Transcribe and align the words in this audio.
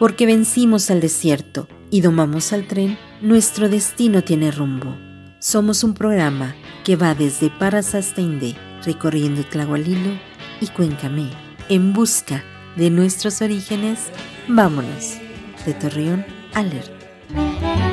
porque 0.00 0.24
vencimos 0.24 0.90
al 0.90 1.02
desierto 1.02 1.68
y 1.90 2.00
domamos 2.00 2.54
al 2.54 2.66
tren, 2.66 2.98
nuestro 3.20 3.68
destino 3.68 4.24
tiene 4.24 4.50
rumbo. 4.50 4.96
Somos 5.40 5.84
un 5.84 5.92
programa 5.92 6.56
que 6.84 6.96
va 6.96 7.14
desde 7.14 7.50
Paras 7.50 7.94
hasta 7.94 8.22
Indé, 8.22 8.56
recorriendo 8.82 9.44
Tlahualilo 9.44 10.18
y 10.62 10.68
Cuencamé, 10.68 11.28
en 11.68 11.92
busca 11.92 12.42
de 12.76 12.88
nuestros 12.88 13.42
orígenes. 13.42 14.08
Vámonos, 14.48 15.18
de 15.66 15.74
Torreón. 15.74 16.24
¿qué 16.54 17.89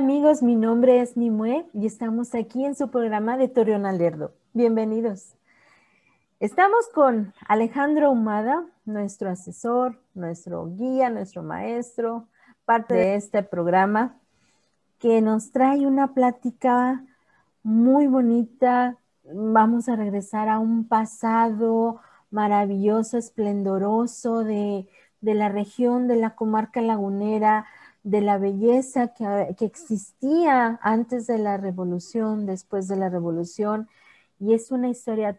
amigos? 0.00 0.42
Mi 0.42 0.56
nombre 0.56 1.02
es 1.02 1.18
Nimue 1.18 1.66
y 1.74 1.84
estamos 1.84 2.34
aquí 2.34 2.64
en 2.64 2.74
su 2.74 2.88
programa 2.88 3.36
de 3.36 3.48
Torreón 3.48 3.84
Alerdo. 3.84 4.32
Bienvenidos. 4.54 5.34
Estamos 6.38 6.88
con 6.94 7.34
Alejandro 7.46 8.10
Humada, 8.10 8.64
nuestro 8.86 9.28
asesor, 9.28 10.00
nuestro 10.14 10.74
guía, 10.74 11.10
nuestro 11.10 11.42
maestro, 11.42 12.28
parte 12.64 12.94
de 12.94 13.14
este 13.14 13.42
programa, 13.42 14.16
que 14.98 15.20
nos 15.20 15.52
trae 15.52 15.86
una 15.86 16.14
plática 16.14 17.04
muy 17.62 18.06
bonita. 18.06 18.96
Vamos 19.30 19.90
a 19.90 19.96
regresar 19.96 20.48
a 20.48 20.60
un 20.60 20.88
pasado 20.88 22.00
maravilloso, 22.30 23.18
esplendoroso 23.18 24.44
de, 24.44 24.88
de 25.20 25.34
la 25.34 25.50
región 25.50 26.08
de 26.08 26.16
la 26.16 26.36
comarca 26.36 26.80
lagunera, 26.80 27.66
de 28.02 28.20
la 28.20 28.38
belleza 28.38 29.08
que, 29.08 29.54
existía 29.64 30.78
antes 30.82 31.26
de 31.26 31.38
la 31.38 31.56
revolución, 31.56 32.46
después 32.46 32.88
de 32.88 32.96
la 32.96 33.08
revolución, 33.08 33.88
y 34.38 34.54
es 34.54 34.70
una 34.70 34.88
historia 34.88 35.38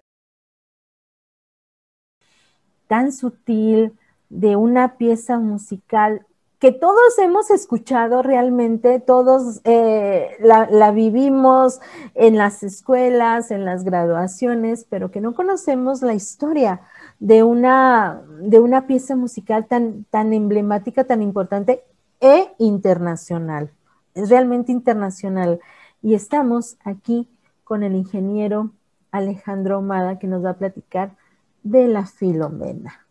tan 2.87 3.11
sutil 3.11 3.93
de 4.29 4.55
una 4.55 4.97
pieza 4.97 5.39
musical 5.39 6.25
que 6.59 6.71
todos 6.71 7.17
hemos 7.17 7.49
escuchado 7.49 8.21
realmente, 8.21 8.99
todos 8.99 9.61
eh, 9.63 10.37
la, 10.39 10.69
la, 10.69 10.91
vivimos 10.91 11.81
en 12.13 12.37
las 12.37 12.61
escuelas, 12.61 13.49
en 13.49 13.65
las 13.65 13.83
graduaciones, 13.83 14.85
pero 14.87 15.09
que 15.09 15.21
no 15.21 15.33
conocemos 15.33 16.03
la 16.03 16.13
historia 16.13 16.81
de 17.19 17.41
una, 17.41 18.21
de 18.41 18.59
una 18.59 18.85
pieza 18.85 19.15
musical 19.15 19.65
tan, 19.65 20.03
tan 20.11 20.33
emblemática, 20.33 21.03
tan 21.05 21.23
importante 21.23 21.83
e 22.21 22.53
internacional. 22.59 23.71
Es 24.13 24.29
realmente 24.29 24.71
internacional. 24.71 25.59
Y 26.01 26.13
estamos 26.13 26.77
aquí 26.85 27.27
con 27.63 27.83
el 27.83 27.95
ingeniero 27.95 28.71
Alejandro 29.11 29.79
Omada 29.79 30.19
que 30.19 30.27
nos 30.27 30.45
va 30.45 30.51
a 30.51 30.57
platicar 30.57 31.15
de 31.63 31.87
la 31.87 32.05
Filomena. 32.05 33.05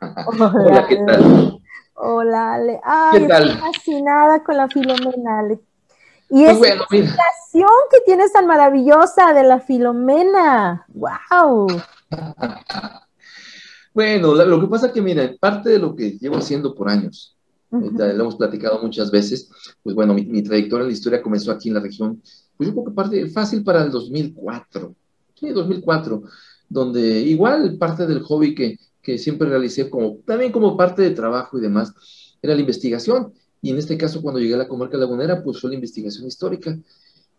Hola, 0.00 0.86
¿qué 0.88 0.96
tal? 1.04 1.60
Hola, 1.94 2.54
Ale. 2.54 2.80
Ay, 2.84 3.20
¿Qué 3.20 3.28
tal? 3.28 3.48
Estoy 3.48 3.60
fascinada 3.60 4.44
con 4.44 4.56
la 4.56 4.68
Filomena, 4.68 5.40
Ale. 5.40 5.60
Y 6.28 6.44
es 6.44 6.58
esa 6.58 6.74
explicación 6.74 7.70
que 7.90 8.00
tienes 8.04 8.32
tan 8.32 8.46
maravillosa 8.46 9.32
de 9.32 9.44
la 9.44 9.60
Filomena. 9.60 10.84
¡Wow! 10.88 11.68
bueno, 13.94 14.34
lo 14.34 14.60
que 14.60 14.66
pasa 14.66 14.86
es 14.86 14.92
que, 14.92 15.02
mira, 15.02 15.30
parte 15.38 15.70
de 15.70 15.78
lo 15.78 15.94
que 15.94 16.18
llevo 16.18 16.36
haciendo 16.36 16.74
por 16.74 16.88
años, 16.88 17.35
lo 17.70 18.04
hemos 18.04 18.36
platicado 18.36 18.80
muchas 18.82 19.10
veces, 19.10 19.50
pues 19.82 19.94
bueno, 19.94 20.14
mi, 20.14 20.42
trayectoria 20.42 20.82
en 20.82 20.88
la 20.88 20.92
historia 20.92 21.22
comenzó 21.22 21.50
aquí 21.50 21.68
en 21.68 21.74
la 21.74 21.80
región, 21.80 22.22
pues 22.56 22.68
yo 22.68 22.74
creo 22.74 22.84
que 22.84 22.92
parte 22.92 23.26
fácil 23.28 23.64
para 23.64 23.82
el 23.82 23.90
2004, 23.90 24.94
sí, 25.34 25.48
2004, 25.50 26.22
donde 26.68 27.20
igual 27.22 27.76
parte 27.78 28.06
del 28.06 28.22
hobby 28.22 28.54
que, 28.54 28.78
que 29.02 29.18
siempre 29.18 29.48
realicé 29.48 29.90
como, 29.90 30.18
también 30.24 30.52
como 30.52 30.76
parte 30.76 31.02
de 31.02 31.10
trabajo 31.10 31.58
y 31.58 31.62
demás, 31.62 31.92
era 32.40 32.54
la 32.54 32.60
investigación, 32.60 33.32
y 33.62 33.70
en 33.70 33.78
este 33.78 33.96
caso 33.96 34.22
cuando 34.22 34.40
llegué 34.40 34.54
a 34.54 34.58
la 34.58 34.68
comarca 34.68 34.96
lagunera, 34.96 35.42
pues 35.42 35.60
fue 35.60 35.70
la 35.70 35.76
investigación 35.76 36.26
histórica, 36.26 36.78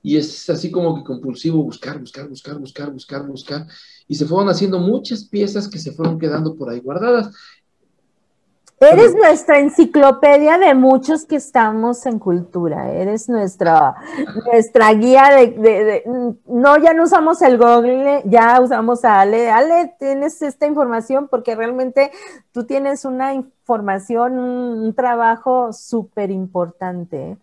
y 0.03 0.15
es 0.15 0.49
así 0.49 0.71
como 0.71 0.95
que 0.95 1.03
compulsivo 1.03 1.63
buscar, 1.63 1.99
buscar, 1.99 2.29
buscar, 2.29 2.57
buscar, 2.59 2.91
buscar, 2.91 3.27
buscar, 3.27 3.67
y 4.07 4.15
se 4.15 4.25
fueron 4.25 4.49
haciendo 4.49 4.79
muchas 4.79 5.25
piezas 5.25 5.67
que 5.67 5.79
se 5.79 5.91
fueron 5.91 6.19
quedando 6.19 6.55
por 6.55 6.69
ahí 6.69 6.79
guardadas. 6.79 7.33
Eres 8.79 9.15
nuestra 9.15 9.59
enciclopedia 9.59 10.59
de 10.59 10.75
muchos 10.75 11.25
que 11.25 11.37
estamos 11.37 12.05
en 12.05 12.19
cultura, 12.19 12.91
eres 12.91 13.27
nuestra, 13.27 13.95
nuestra 14.45 14.93
guía 14.93 15.31
de, 15.31 16.03
no, 16.45 16.77
ya 16.77 16.93
no 16.93 17.05
usamos 17.05 17.41
el 17.41 17.57
Google, 17.57 18.21
ya 18.25 18.61
usamos 18.61 19.03
a 19.03 19.21
Ale. 19.21 19.49
Ale, 19.49 19.95
tienes 19.99 20.39
esta 20.43 20.67
información 20.67 21.27
porque 21.27 21.55
realmente 21.55 22.11
tú 22.51 22.65
tienes 22.65 23.03
una 23.03 23.33
información, 23.33 24.37
un, 24.37 24.93
trabajo 24.93 25.73
súper 25.73 26.29
importante. 26.29 27.35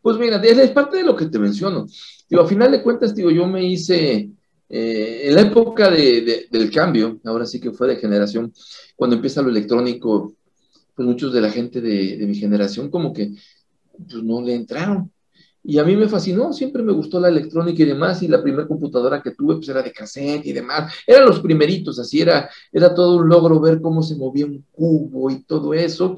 Pues 0.00 0.18
mira, 0.18 0.42
es 0.42 0.70
parte 0.72 0.96
de 0.96 1.04
lo 1.04 1.14
que 1.14 1.26
te 1.26 1.38
menciono. 1.38 1.86
Digo, 2.28 2.42
a 2.42 2.48
final 2.48 2.72
de 2.72 2.82
cuentas, 2.82 3.14
digo, 3.14 3.30
yo 3.30 3.46
me 3.46 3.64
hice, 3.64 4.30
eh, 4.68 5.20
en 5.28 5.34
la 5.36 5.42
época 5.42 5.90
del 5.90 6.72
cambio, 6.74 7.20
ahora 7.24 7.46
sí 7.46 7.60
que 7.60 7.70
fue 7.70 7.86
de 7.86 7.96
generación, 7.96 8.52
cuando 8.96 9.14
empieza 9.14 9.42
lo 9.42 9.50
electrónico, 9.50 10.34
pues 10.94 11.06
muchos 11.06 11.32
de 11.32 11.40
la 11.40 11.50
gente 11.50 11.80
de, 11.80 12.24
mi 12.26 12.34
generación 12.34 12.90
como 12.90 13.12
que 13.12 13.32
pues, 13.96 14.22
no 14.22 14.42
le 14.42 14.54
entraron. 14.54 15.10
Y 15.64 15.78
a 15.78 15.84
mí 15.84 15.94
me 15.94 16.08
fascinó, 16.08 16.52
siempre 16.52 16.82
me 16.82 16.92
gustó 16.92 17.20
la 17.20 17.28
electrónica 17.28 17.82
y 17.82 17.86
demás, 17.86 18.20
y 18.22 18.28
la 18.28 18.42
primera 18.42 18.66
computadora 18.66 19.22
que 19.22 19.30
tuve 19.30 19.56
pues 19.56 19.68
era 19.68 19.82
de 19.82 19.92
cassette 19.92 20.44
y 20.46 20.52
demás. 20.52 20.92
Eran 21.06 21.26
los 21.26 21.40
primeritos, 21.40 22.00
así 22.00 22.20
era, 22.20 22.50
era 22.72 22.92
todo 22.92 23.16
un 23.18 23.28
logro 23.28 23.60
ver 23.60 23.80
cómo 23.80 24.02
se 24.02 24.16
movía 24.16 24.46
un 24.46 24.64
cubo 24.72 25.30
y 25.30 25.44
todo 25.44 25.72
eso. 25.72 26.16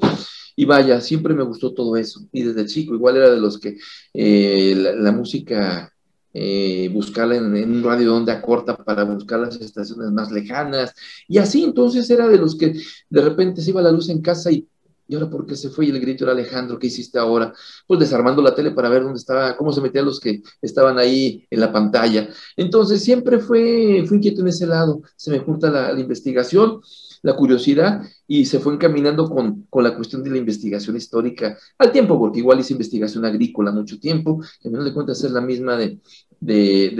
Y 0.55 0.65
vaya, 0.65 1.01
siempre 1.01 1.33
me 1.33 1.43
gustó 1.43 1.73
todo 1.73 1.95
eso. 1.97 2.21
Y 2.31 2.43
desde 2.43 2.65
chico, 2.65 2.95
igual 2.95 3.17
era 3.17 3.29
de 3.29 3.39
los 3.39 3.59
que 3.59 3.77
eh, 4.13 4.73
la, 4.75 5.11
música 5.11 5.93
eh, 6.37 6.89
buscarla 6.89 7.37
en, 7.37 7.45
un 7.45 7.81
radio 7.81 8.11
de 8.11 8.17
onda 8.17 8.41
corta 8.41 8.75
para 8.75 9.05
buscar 9.05 9.39
las 9.39 9.55
estaciones 9.55 10.11
más 10.11 10.31
lejanas. 10.33 10.93
Y 11.29 11.37
así 11.37 11.63
entonces 11.63 12.09
era 12.09 12.27
de 12.27 12.37
los 12.37 12.57
que 12.57 12.73
de 13.09 13.21
repente 13.21 13.61
se 13.61 13.69
iba 13.69 13.81
la 13.81 13.91
luz 13.91 14.09
en 14.09 14.21
casa 14.21 14.51
y 14.51 14.67
¿Y 15.07 15.13
ahora 15.13 15.29
por 15.29 15.45
qué 15.45 15.55
se 15.55 15.69
fue? 15.69 15.85
Y 15.85 15.91
el 15.91 15.99
grito 15.99 16.23
era 16.23 16.33
Alejandro, 16.33 16.79
¿qué 16.79 16.87
hiciste 16.87 17.19
ahora? 17.19 17.53
Pues 17.85 17.99
desarmando 17.99 18.41
la 18.41 18.55
tele 18.55 18.71
para 18.71 18.89
ver 18.89 19.03
dónde 19.03 19.19
estaba, 19.19 19.55
cómo 19.55 19.71
se 19.71 19.79
metían 19.79 20.05
los 20.05 20.19
que 20.19 20.41
estaban 20.63 20.97
ahí 20.97 21.45
en 21.51 21.59
la 21.59 21.71
pantalla. 21.71 22.27
Entonces 22.57 23.03
siempre 23.03 23.37
fue, 23.37 24.03
fue 24.07 24.17
inquieto 24.17 24.41
en 24.41 24.47
ese 24.47 24.65
lado. 24.65 25.03
Se 25.15 25.29
me 25.29 25.39
junta 25.39 25.69
la 25.69 25.99
investigación 25.99 26.81
la 27.25 27.35
curiosidad 27.35 28.03
y 28.27 28.45
se 28.45 28.59
fue 28.59 28.75
encaminando 28.75 29.27
con, 29.27 29.67
la 29.81 29.95
cuestión 29.95 30.23
de 30.23 30.29
la 30.29 30.37
investigación 30.37 30.95
histórica 30.95 31.57
al 31.79 31.91
tiempo, 31.91 32.19
porque 32.19 32.37
igual 32.37 32.59
hice 32.59 32.73
investigación 32.73 33.25
agrícola 33.25 33.71
mucho 33.71 33.99
tiempo, 33.99 34.43
que 34.61 34.69
no 34.69 34.79
le 34.79 34.93
cuenta 34.93 35.13
es 35.13 35.23
la 35.31 35.41
misma 35.41 35.75
de, 35.75 35.99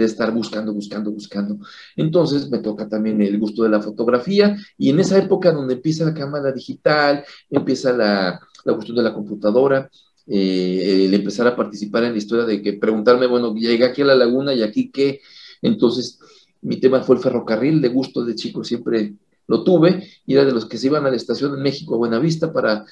estar 0.04 0.32
buscando, 0.32 0.74
buscando, 0.74 1.12
buscando. 1.12 1.58
Entonces 1.94 2.50
me 2.50 2.58
toca 2.58 2.88
también 2.88 3.22
el 3.22 3.38
gusto 3.38 3.62
de 3.62 3.68
la 3.68 3.80
fotografía 3.80 4.56
y 4.76 4.90
en 4.90 4.98
esa 4.98 5.16
época 5.16 5.52
donde 5.52 5.74
empieza 5.74 6.04
la 6.04 6.12
cámara 6.12 6.50
digital, 6.50 7.24
empieza 7.48 7.92
la, 7.92 8.40
cuestión 8.64 8.96
de 8.96 9.04
la 9.04 9.14
computadora, 9.14 9.88
eh, 10.26 11.04
el 11.04 11.14
empezar 11.14 11.46
a 11.46 11.54
participar 11.54 12.02
en 12.02 12.12
la 12.12 12.18
historia 12.18 12.44
de 12.44 12.60
que 12.60 12.72
preguntarme, 12.72 13.28
bueno, 13.28 13.54
llegué 13.54 13.84
aquí 13.84 14.02
a 14.02 14.06
la 14.06 14.16
laguna 14.16 14.52
y 14.54 14.64
aquí 14.64 14.90
qué, 14.90 15.20
entonces 15.62 16.18
mi 16.62 16.80
tema 16.80 17.04
fue 17.04 17.14
el 17.14 17.22
ferrocarril, 17.22 17.80
de 17.80 17.90
gusto 17.90 18.24
de 18.24 18.34
chico 18.34 18.64
siempre 18.64 19.14
lo 19.46 19.64
tuve 19.64 20.08
y 20.26 20.34
era 20.34 20.44
de 20.44 20.52
los 20.52 20.66
que 20.66 20.78
se 20.78 20.86
iban 20.88 21.06
a 21.06 21.10
la 21.10 21.16
estación 21.16 21.54
de 21.54 21.62
México 21.62 21.94
a 21.94 21.98
Buenavista 21.98 22.52
para, 22.52 22.84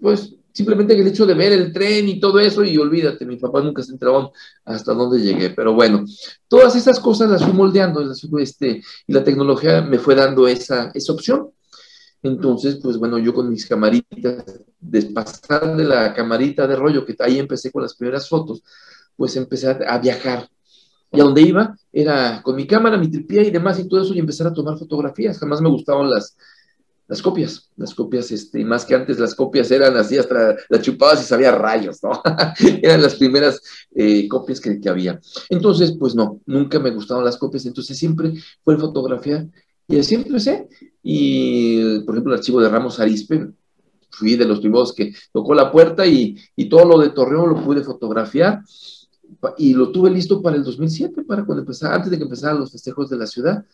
pues, 0.00 0.34
simplemente 0.52 0.94
el 0.94 1.06
hecho 1.06 1.26
de 1.26 1.34
ver 1.34 1.52
el 1.52 1.72
tren 1.72 2.08
y 2.08 2.18
todo 2.18 2.40
eso, 2.40 2.64
y 2.64 2.76
olvídate, 2.78 3.24
mi 3.24 3.36
papá 3.36 3.60
nunca 3.60 3.82
se 3.82 3.92
entraban 3.92 4.28
hasta 4.64 4.92
dónde 4.92 5.20
llegué, 5.20 5.50
pero 5.50 5.72
bueno, 5.74 6.04
todas 6.48 6.74
esas 6.74 6.98
cosas 6.98 7.30
las 7.30 7.44
fui 7.44 7.52
moldeando, 7.52 8.00
este, 8.40 8.82
y 9.06 9.12
la 9.12 9.22
tecnología 9.22 9.82
me 9.82 9.98
fue 9.98 10.14
dando 10.14 10.48
esa, 10.48 10.90
esa 10.94 11.12
opción. 11.12 11.50
Entonces, 12.22 12.80
pues 12.82 12.96
bueno, 12.96 13.18
yo 13.18 13.32
con 13.32 13.48
mis 13.48 13.66
camaritas, 13.66 14.44
de 14.80 15.02
pasar 15.02 15.76
de 15.76 15.84
la 15.84 16.14
camarita 16.14 16.66
de 16.66 16.76
rollo, 16.76 17.04
que 17.04 17.16
ahí 17.20 17.38
empecé 17.38 17.70
con 17.70 17.82
las 17.82 17.94
primeras 17.94 18.28
fotos, 18.28 18.62
pues 19.16 19.36
empecé 19.36 19.68
a, 19.68 19.98
viajar 19.98 20.48
Y 21.10 21.20
a 21.20 21.24
donde 21.24 21.42
iba 21.42 21.76
era 21.92 22.42
con 22.42 22.56
mi 22.56 22.66
cámara, 22.66 22.98
mi 22.98 23.10
tripía 23.10 23.42
y 23.42 23.50
demás 23.50 23.78
y 23.78 23.88
todo 23.88 24.02
eso 24.02 24.14
y 24.14 24.18
empezar 24.18 24.46
a 24.46 24.52
tomar 24.52 24.78
fotografías. 24.78 25.38
Jamás 25.38 25.60
me 25.60 25.68
gustaban 25.68 26.10
las, 26.10 26.36
las 27.08 27.22
copias, 27.22 27.70
las 27.76 27.94
copias, 27.94 28.30
este, 28.30 28.62
más 28.64 28.84
que 28.84 28.94
antes 28.94 29.18
las 29.18 29.34
copias 29.34 29.70
eran 29.70 29.96
así, 29.96 30.18
hasta 30.18 30.56
las 30.68 30.82
chupabas 30.82 31.22
y 31.22 31.24
sabía 31.24 31.52
rayos, 31.52 32.02
¿no? 32.02 32.22
eran 32.82 33.00
las 33.00 33.14
primeras 33.14 33.62
eh, 33.94 34.28
copias 34.28 34.60
que, 34.60 34.78
que, 34.78 34.88
había. 34.88 35.18
Entonces, 35.48 35.96
pues 35.98 36.14
no, 36.14 36.40
nunca 36.44 36.78
me 36.78 36.90
gustaban 36.90 37.24
las 37.24 37.38
copias, 37.38 37.64
entonces 37.64 37.96
siempre 37.96 38.34
fue 38.62 38.76
fotografiar 38.76 39.46
y 39.88 39.98
así 39.98 40.16
empecé. 40.16 40.68
Y, 41.02 42.00
por 42.00 42.14
ejemplo, 42.14 42.34
el 42.34 42.38
archivo 42.40 42.60
de 42.60 42.68
Ramos 42.68 43.00
Arispe, 43.00 43.48
fui 44.10 44.36
de 44.36 44.44
los 44.44 44.60
primeros 44.60 44.92
que 44.94 45.14
tocó 45.32 45.54
la 45.54 45.70
puerta 45.70 46.06
y, 46.06 46.36
y 46.56 46.68
todo 46.68 46.84
lo 46.84 46.98
de 46.98 47.10
Torreón 47.10 47.50
lo 47.50 47.64
pude 47.64 47.82
fotografiar 47.82 48.62
y 49.56 49.74
lo 49.74 49.90
tuve 49.90 50.10
listo 50.10 50.42
para 50.42 50.56
el 50.56 50.64
2007, 50.64 51.22
para 51.22 51.44
cuando 51.44 51.62
empezara, 51.62 51.94
antes 51.94 52.10
de 52.10 52.18
que 52.18 52.24
empezaran 52.24 52.60
los 52.60 52.72
festejos 52.72 53.08
de 53.10 53.16
la 53.16 53.26
ciudad 53.26 53.64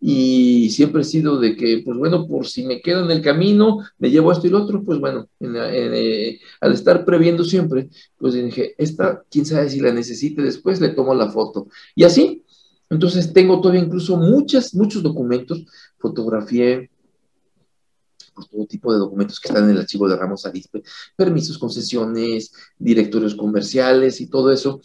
y 0.00 0.70
siempre 0.70 1.02
he 1.02 1.04
sido 1.04 1.38
de 1.40 1.56
que, 1.56 1.82
pues 1.84 1.96
bueno, 1.96 2.26
por 2.26 2.46
si 2.46 2.64
me 2.64 2.80
quedo 2.80 3.04
en 3.04 3.10
el 3.10 3.22
camino, 3.22 3.78
me 3.98 4.10
llevo 4.10 4.30
esto 4.30 4.46
y 4.46 4.50
lo 4.50 4.62
otro, 4.62 4.82
pues 4.82 4.98
bueno, 4.98 5.28
eh, 5.40 6.38
al 6.60 6.72
estar 6.72 7.04
previendo 7.04 7.44
siempre, 7.44 7.88
pues 8.18 8.34
dije, 8.34 8.74
esta, 8.78 9.22
quién 9.30 9.46
sabe 9.46 9.70
si 9.70 9.80
la 9.80 9.92
necesite 9.92 10.42
después, 10.42 10.80
le 10.80 10.90
tomo 10.90 11.14
la 11.14 11.30
foto. 11.30 11.68
Y 11.94 12.04
así, 12.04 12.44
entonces 12.90 13.32
tengo 13.32 13.60
todavía 13.60 13.82
incluso 13.82 14.16
muchas, 14.16 14.74
muchos 14.74 15.02
documentos, 15.02 15.64
fotografié 15.98 16.90
pues, 18.36 18.48
todo 18.48 18.66
tipo 18.66 18.92
de 18.92 19.00
documentos 19.00 19.40
que 19.40 19.48
están 19.48 19.64
en 19.64 19.70
el 19.70 19.78
archivo 19.78 20.08
de 20.08 20.16
Ramos 20.16 20.46
Arispe, 20.46 20.82
permisos, 21.16 21.58
concesiones, 21.58 22.52
directorios 22.78 23.34
comerciales 23.34 24.20
y 24.20 24.28
todo 24.28 24.52
eso. 24.52 24.80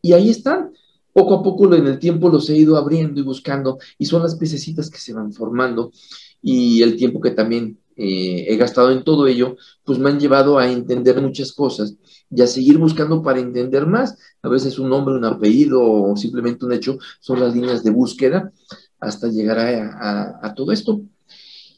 Y 0.00 0.14
ahí 0.14 0.30
están 0.30 0.72
poco 1.12 1.34
a 1.34 1.42
poco 1.42 1.74
en 1.74 1.86
el 1.86 1.98
tiempo 1.98 2.30
los 2.30 2.48
he 2.48 2.56
ido 2.56 2.76
abriendo 2.76 3.20
y 3.20 3.24
buscando 3.24 3.78
y 3.98 4.06
son 4.06 4.22
las 4.22 4.36
pececitas 4.36 4.88
que 4.88 4.98
se 4.98 5.12
van 5.12 5.32
formando 5.32 5.92
y 6.40 6.82
el 6.82 6.96
tiempo 6.96 7.20
que 7.20 7.32
también 7.32 7.78
eh, 7.96 8.46
he 8.48 8.56
gastado 8.56 8.90
en 8.90 9.04
todo 9.04 9.26
ello, 9.26 9.56
pues 9.84 9.98
me 9.98 10.08
han 10.10 10.18
llevado 10.18 10.58
a 10.58 10.70
entender 10.70 11.20
muchas 11.20 11.52
cosas 11.52 11.96
y 12.30 12.40
a 12.40 12.46
seguir 12.46 12.78
buscando 12.78 13.22
para 13.22 13.40
entender 13.40 13.86
más. 13.86 14.18
A 14.42 14.48
veces 14.48 14.78
un 14.78 14.88
nombre, 14.88 15.14
un 15.14 15.24
apellido 15.24 15.82
o 15.82 16.16
simplemente 16.16 16.64
un 16.64 16.72
hecho 16.72 16.98
son 17.20 17.40
las 17.40 17.54
líneas 17.54 17.84
de 17.84 17.90
búsqueda 17.90 18.52
hasta 18.98 19.28
llegar 19.28 19.58
a, 19.58 20.54
todo 20.54 20.72
esto. 20.72 21.02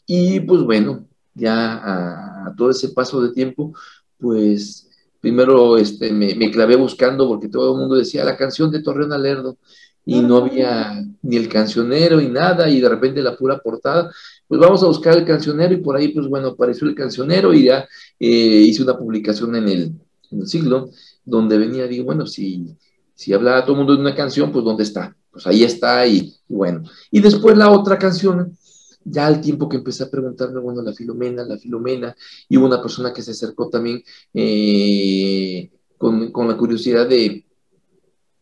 Y 0.06 0.40
pues 0.40 0.62
bueno, 0.62 1.08
ya 1.34 2.46
a 2.46 2.54
todo 2.56 2.70
ese 2.70 2.90
paso 2.90 3.20
de 3.20 3.32
tiempo, 3.32 3.74
pues 4.18 4.88
primero 5.24 5.78
este, 5.78 6.12
me, 6.12 6.50
clavé 6.50 6.76
buscando 6.76 7.26
porque 7.26 7.48
todo 7.48 7.72
el 7.72 7.80
mundo 7.80 7.96
decía 7.96 8.24
la 8.24 8.36
canción 8.36 8.70
de 8.70 8.82
Torreón 8.82 9.10
Alerdo 9.10 9.56
y 10.04 10.20
no 10.20 10.36
había 10.36 11.02
ni 11.22 11.36
el 11.36 11.48
cancionero 11.48 12.20
y 12.20 12.28
nada 12.28 12.68
y 12.68 12.78
de 12.78 12.90
repente 12.90 13.22
la 13.22 13.34
pura 13.34 13.58
portada, 13.58 14.10
pues 14.46 14.60
vamos 14.60 14.82
a 14.82 14.86
buscar 14.86 15.16
el 15.16 15.24
cancionero 15.24 15.72
y 15.72 15.78
por 15.78 15.96
ahí 15.96 16.08
pues 16.08 16.28
bueno 16.28 16.48
apareció 16.48 16.86
el 16.86 16.94
cancionero 16.94 17.54
y 17.54 17.64
ya 17.64 17.88
eh, 18.20 18.28
hice 18.28 18.82
una 18.82 18.98
publicación 18.98 19.56
en 19.56 19.68
el, 19.68 19.92
siglo 20.46 20.90
donde 21.24 21.56
venía, 21.56 21.86
digo, 21.86 22.04
bueno, 22.04 22.26
si, 22.26 22.76
si 23.14 23.32
hablaba 23.32 23.62
todo 23.62 23.72
el 23.72 23.78
mundo 23.78 23.94
de 23.94 24.00
una 24.00 24.14
canción, 24.14 24.52
pues 24.52 24.64
¿dónde 24.64 24.82
está? 24.82 25.16
Pues 25.30 25.46
ahí 25.46 25.62
está 25.62 26.06
y 26.06 26.34
bueno. 26.48 26.82
Y 27.10 27.20
después 27.20 27.56
la 27.56 27.70
otra 27.70 27.98
canción 27.98 28.58
ya 29.04 29.26
al 29.26 29.40
tiempo 29.40 29.68
que 29.68 29.76
empecé 29.76 30.04
a 30.04 30.10
preguntarme, 30.10 30.60
bueno, 30.60 30.82
la 30.82 30.92
Filomena, 30.92 31.44
la 31.44 31.58
Filomena, 31.58 32.14
y 32.48 32.56
hubo 32.56 32.66
una 32.66 32.80
persona 32.80 33.12
que 33.12 33.22
se 33.22 33.32
acercó 33.32 33.68
también 33.68 34.02
eh, 34.32 35.70
con, 35.98 36.48
la 36.48 36.56
curiosidad 36.56 37.08
de, 37.08 37.44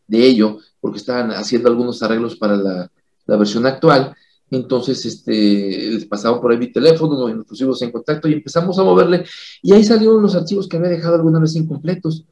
de, 0.07 0.25
ello, 0.25 0.59
porque 0.79 0.97
estaban 0.97 1.31
haciendo 1.31 1.69
algunos 1.69 2.01
arreglos 2.01 2.35
para 2.35 2.55
la, 2.57 2.91
versión 3.25 3.65
actual. 3.65 4.15
Entonces, 4.51 5.03
este, 5.05 5.89
les 5.91 6.05
pasaba 6.05 6.39
por 6.39 6.51
ahí 6.51 6.57
mi 6.57 6.71
teléfono, 6.71 7.27
nos 7.27 7.45
pusimos 7.45 7.81
en 7.81 7.91
contacto 7.91 8.27
y 8.27 8.33
empezamos 8.33 8.77
a 8.77 8.83
moverle. 8.83 9.25
Y 9.61 9.73
ahí 9.73 9.83
salieron 9.83 10.21
los 10.21 10.35
archivos 10.35 10.67
que 10.67 10.77
había 10.77 10.89
dejado 10.89 11.15
alguna 11.15 11.39
vez 11.39 11.55
incompletos 11.55 12.25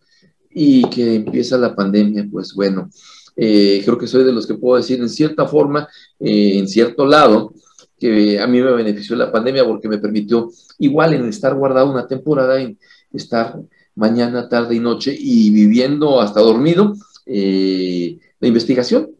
y 0.52 0.88
que 0.90 1.16
empieza 1.16 1.58
la 1.58 1.76
pandemia. 1.76 2.28
Pues 2.30 2.54
bueno, 2.54 2.90
eh, 3.36 3.82
creo 3.84 3.98
que 3.98 4.08
soy 4.08 4.24
de 4.24 4.34
los 4.34 4.46
que 4.46 4.56
puedo 4.56 4.78
decir 4.78 5.00
en 5.00 5.10
cierta 5.10 5.48
forma, 5.48 5.88
eh, 6.20 6.60
en 6.60 6.68
cierto 6.68 7.06
lado, 7.06 7.54
que 8.02 8.40
a 8.40 8.48
mí 8.48 8.60
me 8.60 8.74
benefició 8.74 9.16
la 9.16 9.32
pandemia 9.32 9.64
porque 9.64 9.88
me 9.88 10.00
permitió 10.00 10.50
igual 10.80 11.14
en 11.14 11.26
estar 11.30 11.54
guardado 11.54 11.92
una 11.92 12.08
temporada, 12.08 12.60
en 12.60 12.80
estar 13.14 13.62
mañana, 13.94 14.50
tarde 14.50 14.76
y 14.76 14.80
noche 14.80 15.16
y 15.16 15.52
viviendo 15.52 16.20
hasta 16.20 16.42
dormido 16.42 16.96
eh, 17.28 18.18
la 18.40 18.48
investigación. 18.48 19.12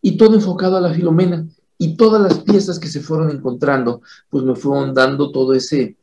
Y 0.00 0.16
todo 0.16 0.34
enfocado 0.34 0.78
a 0.78 0.80
la 0.80 0.94
filomena. 0.94 1.46
Y 1.76 1.94
todas 1.96 2.22
las 2.22 2.38
piezas 2.38 2.78
que 2.78 2.88
se 2.88 3.00
fueron 3.00 3.30
encontrando 3.30 4.00
pues 4.30 4.44
me 4.44 4.54
fueron 4.54 4.94
dando 4.94 5.30
todo 5.30 5.52
ese 5.52 5.96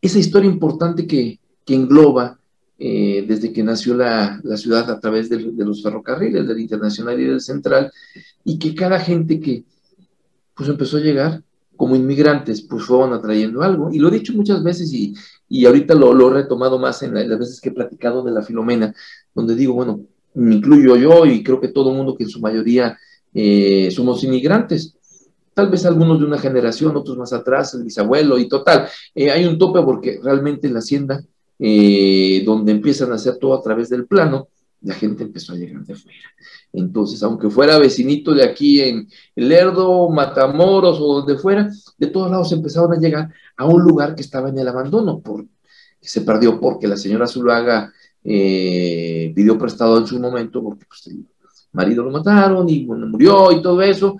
esa 0.00 0.18
historia 0.18 0.50
importante 0.50 1.06
que, 1.06 1.38
engloba 1.66 2.38
eh, 2.78 3.24
desde 3.26 3.50
que 3.50 3.62
nació 3.62 3.94
la, 3.94 4.42
ciudad 4.56 4.90
a 4.90 5.00
través 5.00 5.30
de, 5.30 5.38
los 5.38 5.82
ferrocarriles, 5.82 6.46
del 6.46 6.60
Internacional 6.60 7.18
y 7.18 7.24
del 7.24 7.40
Central, 7.40 7.90
y 8.44 8.58
que 8.58 8.74
cada 8.74 8.98
gente 9.00 9.40
que, 9.40 9.64
pues 10.54 10.68
empezó 10.68 10.96
a 10.96 11.00
llegar 11.00 11.42
como 11.76 11.96
inmigrantes, 11.96 12.62
pues 12.62 12.84
fueron 12.84 13.12
atrayendo 13.12 13.62
algo. 13.62 13.90
Y 13.92 13.98
lo 13.98 14.08
he 14.08 14.12
dicho 14.12 14.32
muchas 14.34 14.62
veces 14.62 14.92
y, 14.92 15.14
y 15.48 15.66
ahorita 15.66 15.94
lo, 15.94 16.12
lo, 16.14 16.30
he 16.30 16.42
retomado 16.42 16.78
más 16.78 17.02
en, 17.02 17.14
las 17.14 17.38
veces 17.38 17.60
que 17.60 17.70
he 17.70 17.72
platicado 17.72 18.22
de 18.22 18.30
la 18.30 18.42
Filomena, 18.42 18.94
donde 19.34 19.54
digo, 19.54 19.74
bueno, 19.74 20.00
me 20.34 20.54
incluyo 20.54 20.96
yo 20.96 21.26
y 21.26 21.42
creo 21.42 21.60
que 21.60 21.68
todo 21.68 21.90
el 21.90 21.96
mundo 21.96 22.14
que 22.14 22.24
en 22.24 22.30
su 22.30 22.40
mayoría 22.40 22.98
eh, 23.34 23.90
somos 23.90 24.22
inmigrantes. 24.24 24.94
Tal 25.54 25.70
vez 25.70 25.84
algunos 25.84 26.18
de 26.18 26.26
una 26.26 26.38
generación, 26.38 26.96
otros 26.96 27.18
más 27.18 27.32
atrás, 27.32 27.74
el 27.74 27.84
bisabuelo 27.84 28.38
y 28.38 28.48
total. 28.48 28.88
Eh, 29.14 29.30
hay 29.30 29.44
un 29.44 29.58
tope 29.58 29.82
porque 29.82 30.20
realmente 30.22 30.70
la 30.70 30.78
hacienda, 30.78 31.22
eh, 31.58 32.42
donde 32.46 32.72
empiezan 32.72 33.12
a 33.12 33.16
hacer 33.16 33.36
todo 33.36 33.54
a 33.54 33.62
través 33.62 33.90
del 33.90 34.06
plano, 34.06 34.48
la 34.82 34.94
gente 34.94 35.22
empezó 35.22 35.52
a 35.52 35.56
llegar 35.56 35.84
de 35.84 35.94
fuera. 35.94 36.18
Entonces, 36.72 37.22
aunque 37.22 37.50
fuera 37.50 37.78
vecinito 37.78 38.34
de 38.34 38.44
aquí 38.44 38.80
en 38.80 39.08
Lerdo, 39.36 40.08
Matamoros 40.10 40.98
o 41.00 41.20
donde 41.20 41.36
fuera, 41.36 41.70
de 41.98 42.06
todos 42.08 42.30
lados 42.30 42.52
empezaron 42.52 42.92
a 42.92 42.98
llegar 42.98 43.32
a 43.56 43.66
un 43.66 43.82
lugar 43.82 44.14
que 44.14 44.22
estaba 44.22 44.48
en 44.48 44.58
el 44.58 44.68
abandono, 44.68 45.20
por, 45.20 45.44
que 45.44 46.08
se 46.08 46.22
perdió 46.22 46.58
porque 46.58 46.88
la 46.88 46.96
señora 46.96 47.28
Zuluaga 47.28 47.92
eh, 48.24 49.32
pidió 49.34 49.58
prestado 49.58 49.98
en 49.98 50.06
su 50.06 50.18
momento, 50.18 50.62
porque 50.62 50.84
pues, 50.86 51.08
marido 51.72 52.04
lo 52.04 52.10
mataron 52.10 52.68
y 52.68 52.84
murió 52.84 53.52
y 53.52 53.62
todo 53.62 53.82
eso, 53.82 54.16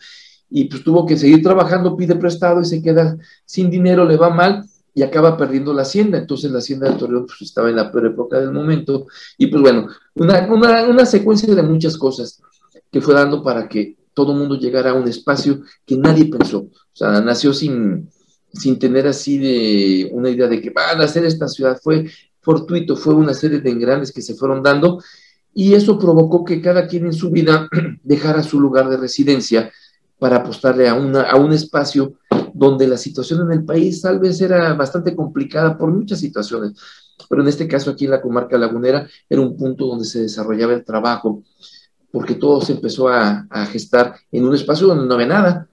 y 0.49 0.65
pues 0.65 0.85
tuvo 0.85 1.07
que 1.07 1.17
seguir 1.17 1.43
trabajando, 1.43 1.97
pide 1.97 2.15
prestado 2.17 2.61
y 2.61 2.65
se 2.65 2.83
queda 2.83 3.17
sin 3.45 3.71
dinero, 3.71 4.05
le 4.05 4.17
va 4.17 4.31
mal, 4.31 4.65
y 4.95 5.03
acaba 5.03 5.37
perdiendo 5.37 5.73
la 5.73 5.83
hacienda. 5.83 6.19
Entonces 6.19 6.51
la 6.51 6.59
hacienda 6.59 6.91
de 6.91 6.99
Torreón 6.99 7.27
pues, 7.27 7.43
estaba 7.43 7.71
en 7.71 7.77
la 7.77 7.91
peor 7.91 8.07
época 8.07 8.39
del 8.39 8.53
momento. 8.53 9.07
Y 9.39 9.47
pues 9.47 9.63
bueno, 9.63 9.89
una, 10.15 10.47
una, 10.87 11.07
secuencia 11.07 11.55
de 11.55 11.63
muchas 11.63 11.97
cosas 11.97 12.41
que 12.91 13.01
fue 13.01 13.15
dando 13.15 13.43
para 13.43 13.69
que 13.69 13.97
todo 14.15 14.33
el 14.33 14.39
mundo 14.39 14.57
llegara 14.57 14.91
a 14.91 14.95
un 14.95 15.09
espacio 15.09 15.63
que 15.87 15.97
nadie 15.97 16.27
pensó. 16.27 16.59
O 16.61 16.95
sea, 16.95 17.21
nació 17.21 17.55
sin, 17.55 18.11
sin 18.53 18.79
tener 18.79 19.07
así 19.07 19.39
de 19.39 20.11
una 20.13 20.31
idea 20.31 20.49
de 20.49 20.61
que 20.61 20.71
van 20.71 21.01
a 21.01 21.05
hacer 21.05 21.25
esta 21.25 21.49
ciudad. 21.49 21.81
Fue 21.83 22.11
fortuito, 22.41 22.97
fue 22.97 23.15
una 23.15 23.35
serie 23.35 23.61
de 23.61 23.71
engranes 23.71 24.13
que 24.13 24.21
se 24.21 24.35
fueron 24.35 24.63
dando 24.63 25.01
y 25.55 25.75
eso 25.75 25.99
provocó 25.99 26.45
que 26.45 26.61
cada 26.61 26.87
quien 26.87 27.07
en 27.07 27.13
su 27.13 27.31
vida 27.31 27.69
dejara 28.03 28.43
su 28.43 28.61
lugar 28.61 28.89
de 28.89 28.97
residencia 28.97 29.71
para 30.19 30.37
apostarle 30.37 30.89
a, 30.89 30.95
una, 30.95 31.23
a 31.23 31.37
un 31.37 31.53
espacio 31.53 32.15
donde 32.55 32.87
la 32.87 32.97
situación 32.97 33.43
en 33.43 33.59
el 33.59 33.65
país 33.65 34.01
tal 34.01 34.19
vez 34.19 34.41
era 34.41 34.75
bastante 34.75 35.15
complicada 35.15 35.77
por 35.77 35.91
muchas 35.91 36.21
situaciones, 36.21 36.73
pero 37.29 37.43
en 37.43 37.49
este 37.49 37.69
caso 37.69 37.91
aquí 37.91 38.05
en 38.05 38.11
la 38.13 38.23
comarca 38.23 38.59
lagunera 38.59 39.09
era 39.29 39.41
un 39.41 39.57
punto 39.57 39.87
donde 39.87 40.05
se 40.05 40.23
desarrollaba 40.23 40.75
el 40.75 40.85
trabajo, 40.85 41.43
porque 42.11 42.35
todo 42.35 42.61
se 42.61 42.73
empezó 42.73 43.09
a, 43.09 43.47
gestar 43.71 44.15
en 44.31 44.45
un 44.45 44.55
espacio 44.55 44.87
donde 44.87 45.07
no 45.07 45.15
había 45.15 45.27
nada, 45.27 45.69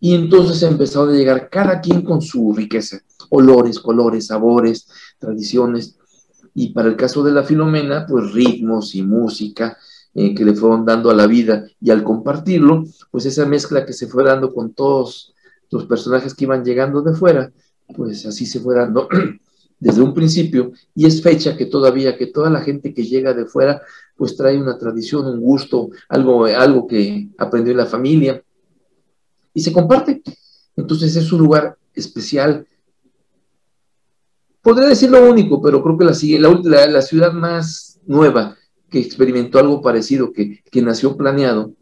y 0.00 0.14
entonces 0.14 0.62
empezó 0.62 1.04
a 1.04 1.12
llegar 1.12 1.48
cada 1.48 1.80
quien 1.80 2.02
con 2.02 2.20
su 2.20 2.52
riqueza, 2.52 3.00
olores, 3.30 3.78
colores, 3.78 4.26
sabores, 4.26 4.86
tradiciones, 5.18 5.96
y 6.54 6.72
para 6.72 6.88
el 6.88 6.96
caso 6.96 7.24
de 7.24 7.32
la 7.32 7.42
Filomena, 7.42 8.06
pues 8.06 8.32
ritmos 8.32 8.94
y 8.94 9.02
música, 9.02 9.76
eh, 10.14 10.32
que 10.32 10.44
le 10.44 10.54
fueron 10.54 10.84
dando 10.84 11.10
a 11.10 11.14
la 11.14 11.26
vida. 11.26 11.66
Y 11.80 11.90
al 11.90 12.04
compartirlo, 12.04 12.84
pues 13.10 13.26
esa 13.26 13.44
mezcla 13.46 13.84
que 13.84 13.92
se 13.92 14.06
fue 14.06 14.22
dando 14.22 14.54
con 14.54 14.72
todos 14.72 15.33
los 15.74 15.86
personajes 15.86 16.34
que 16.34 16.44
iban 16.44 16.64
llegando 16.64 17.02
de 17.02 17.14
fuera, 17.14 17.52
pues 17.94 18.24
así 18.24 18.46
se 18.46 18.60
fue 18.60 18.76
dando 18.76 19.08
desde 19.80 20.00
un 20.00 20.14
principio 20.14 20.72
y 20.94 21.06
es 21.06 21.20
fecha 21.20 21.56
que 21.56 21.66
todavía 21.66 22.16
que 22.16 22.28
toda 22.28 22.48
la 22.48 22.60
gente 22.60 22.94
que 22.94 23.04
llega 23.04 23.34
de 23.34 23.44
fuera 23.44 23.82
pues 24.16 24.36
trae 24.36 24.56
una 24.56 24.78
tradición, 24.78 25.26
un 25.26 25.40
gusto, 25.40 25.90
algo, 26.08 26.44
algo 26.44 26.86
que 26.86 27.28
aprendió 27.36 27.72
en 27.72 27.78
la 27.78 27.86
familia 27.86 28.42
y 29.52 29.60
se 29.60 29.72
comparte. 29.72 30.22
Entonces 30.76 31.16
es 31.16 31.32
un 31.32 31.40
lugar 31.40 31.76
especial. 31.92 32.66
Podría 34.62 34.88
decir 34.88 35.10
lo 35.10 35.28
único, 35.28 35.60
pero 35.60 35.82
creo 35.82 35.98
que 35.98 36.04
la, 36.04 36.60
la, 36.62 36.86
la 36.86 37.02
ciudad 37.02 37.32
más 37.32 38.00
nueva 38.06 38.56
que 38.88 39.00
experimentó 39.00 39.58
algo 39.58 39.82
parecido, 39.82 40.32
que, 40.32 40.62
que 40.70 40.82
nació 40.82 41.16
planeado, 41.16 41.74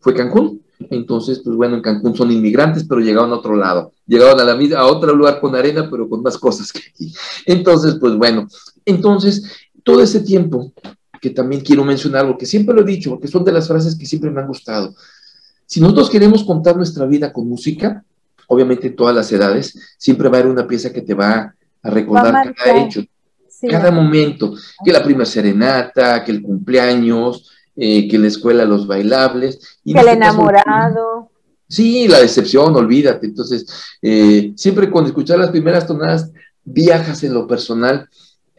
fue 0.00 0.14
Cancún. 0.14 0.61
Entonces, 0.90 1.40
pues 1.44 1.56
bueno, 1.56 1.76
en 1.76 1.82
Cancún 1.82 2.16
son 2.16 2.30
inmigrantes, 2.30 2.84
pero 2.84 3.00
llegaron 3.00 3.32
a 3.32 3.36
otro 3.36 3.56
lado. 3.56 3.92
Llegaron 4.06 4.40
a, 4.40 4.44
la, 4.44 4.78
a 4.78 4.86
otro 4.86 5.14
lugar 5.14 5.40
con 5.40 5.54
arena, 5.54 5.88
pero 5.90 6.08
con 6.08 6.22
más 6.22 6.38
cosas 6.38 6.72
que 6.72 6.80
aquí. 6.80 7.14
Entonces, 7.46 7.96
pues 8.00 8.14
bueno, 8.14 8.46
entonces, 8.84 9.44
todo 9.82 10.02
ese 10.02 10.20
tiempo, 10.20 10.72
que 11.20 11.30
también 11.30 11.62
quiero 11.62 11.84
mencionar, 11.84 12.24
lo 12.26 12.36
que 12.36 12.46
siempre 12.46 12.74
lo 12.74 12.82
he 12.82 12.84
dicho, 12.84 13.10
porque 13.10 13.28
son 13.28 13.44
de 13.44 13.52
las 13.52 13.68
frases 13.68 13.96
que 13.96 14.06
siempre 14.06 14.30
me 14.30 14.40
han 14.40 14.48
gustado. 14.48 14.94
Si 15.66 15.80
nosotros 15.80 16.10
queremos 16.10 16.44
contar 16.44 16.76
nuestra 16.76 17.06
vida 17.06 17.32
con 17.32 17.48
música, 17.48 18.04
obviamente 18.48 18.88
en 18.88 18.96
todas 18.96 19.14
las 19.14 19.32
edades, 19.32 19.94
siempre 19.96 20.28
va 20.28 20.36
a 20.36 20.40
haber 20.40 20.52
una 20.52 20.66
pieza 20.66 20.92
que 20.92 21.02
te 21.02 21.14
va 21.14 21.54
a 21.82 21.90
recordar 21.90 22.54
cada 22.54 22.84
hecho, 22.84 23.02
cada 23.70 23.90
momento, 23.90 24.54
que 24.84 24.92
la 24.92 25.02
primera 25.02 25.24
serenata, 25.24 26.24
que 26.24 26.32
el 26.32 26.42
cumpleaños, 26.42 27.50
eh, 27.76 28.08
que 28.08 28.18
la 28.18 28.28
escuela 28.28 28.64
los 28.64 28.86
bailables. 28.86 29.78
Y 29.84 29.94
que 29.94 30.00
el 30.00 30.08
este 30.08 30.18
enamorado. 30.18 31.30
sí, 31.68 32.08
la 32.08 32.20
decepción, 32.20 32.74
olvídate. 32.76 33.26
Entonces, 33.26 33.66
eh, 34.00 34.52
siempre 34.56 34.90
cuando 34.90 35.08
escuchar 35.08 35.38
las 35.38 35.50
primeras 35.50 35.86
tonadas, 35.86 36.30
viajas 36.64 37.22
en 37.24 37.34
lo 37.34 37.46
personal. 37.46 38.08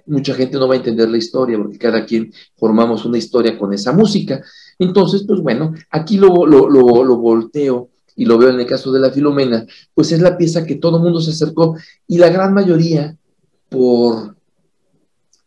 Mucha 0.06 0.34
gente 0.34 0.58
no 0.58 0.68
va 0.68 0.74
a 0.74 0.78
entender 0.78 1.10
la 1.10 1.18
historia 1.18 1.58
porque 1.58 1.78
cada 1.78 2.06
quien 2.06 2.34
formamos 2.58 3.06
una 3.06 3.18
historia 3.18 3.58
con 3.58 3.74
esa 3.74 3.94
música. 3.94 4.44
Entonces, 4.78 5.24
pues 5.26 5.40
bueno, 5.40 5.74
aquí 5.90 6.18
lo, 6.18 6.46
lo, 6.46 6.70
lo, 6.70 7.04
lo 7.04 7.18
volteo 7.18 7.90
y 8.16 8.26
lo 8.26 8.38
veo 8.38 8.50
en 8.50 8.60
el 8.60 8.66
caso 8.66 8.92
de 8.92 9.00
la 9.00 9.12
Filomena, 9.12 9.66
pues 9.94 10.12
es 10.12 10.22
la 10.22 10.38
pieza 10.38 10.66
que 10.66 10.76
todo 10.76 10.98
el 10.98 11.04
mundo 11.04 11.22
se 11.22 11.32
acercó 11.32 11.76
y 12.08 12.18
la 12.18 12.30
gran 12.30 12.54
mayoría 12.54 13.18
por, 13.70 14.36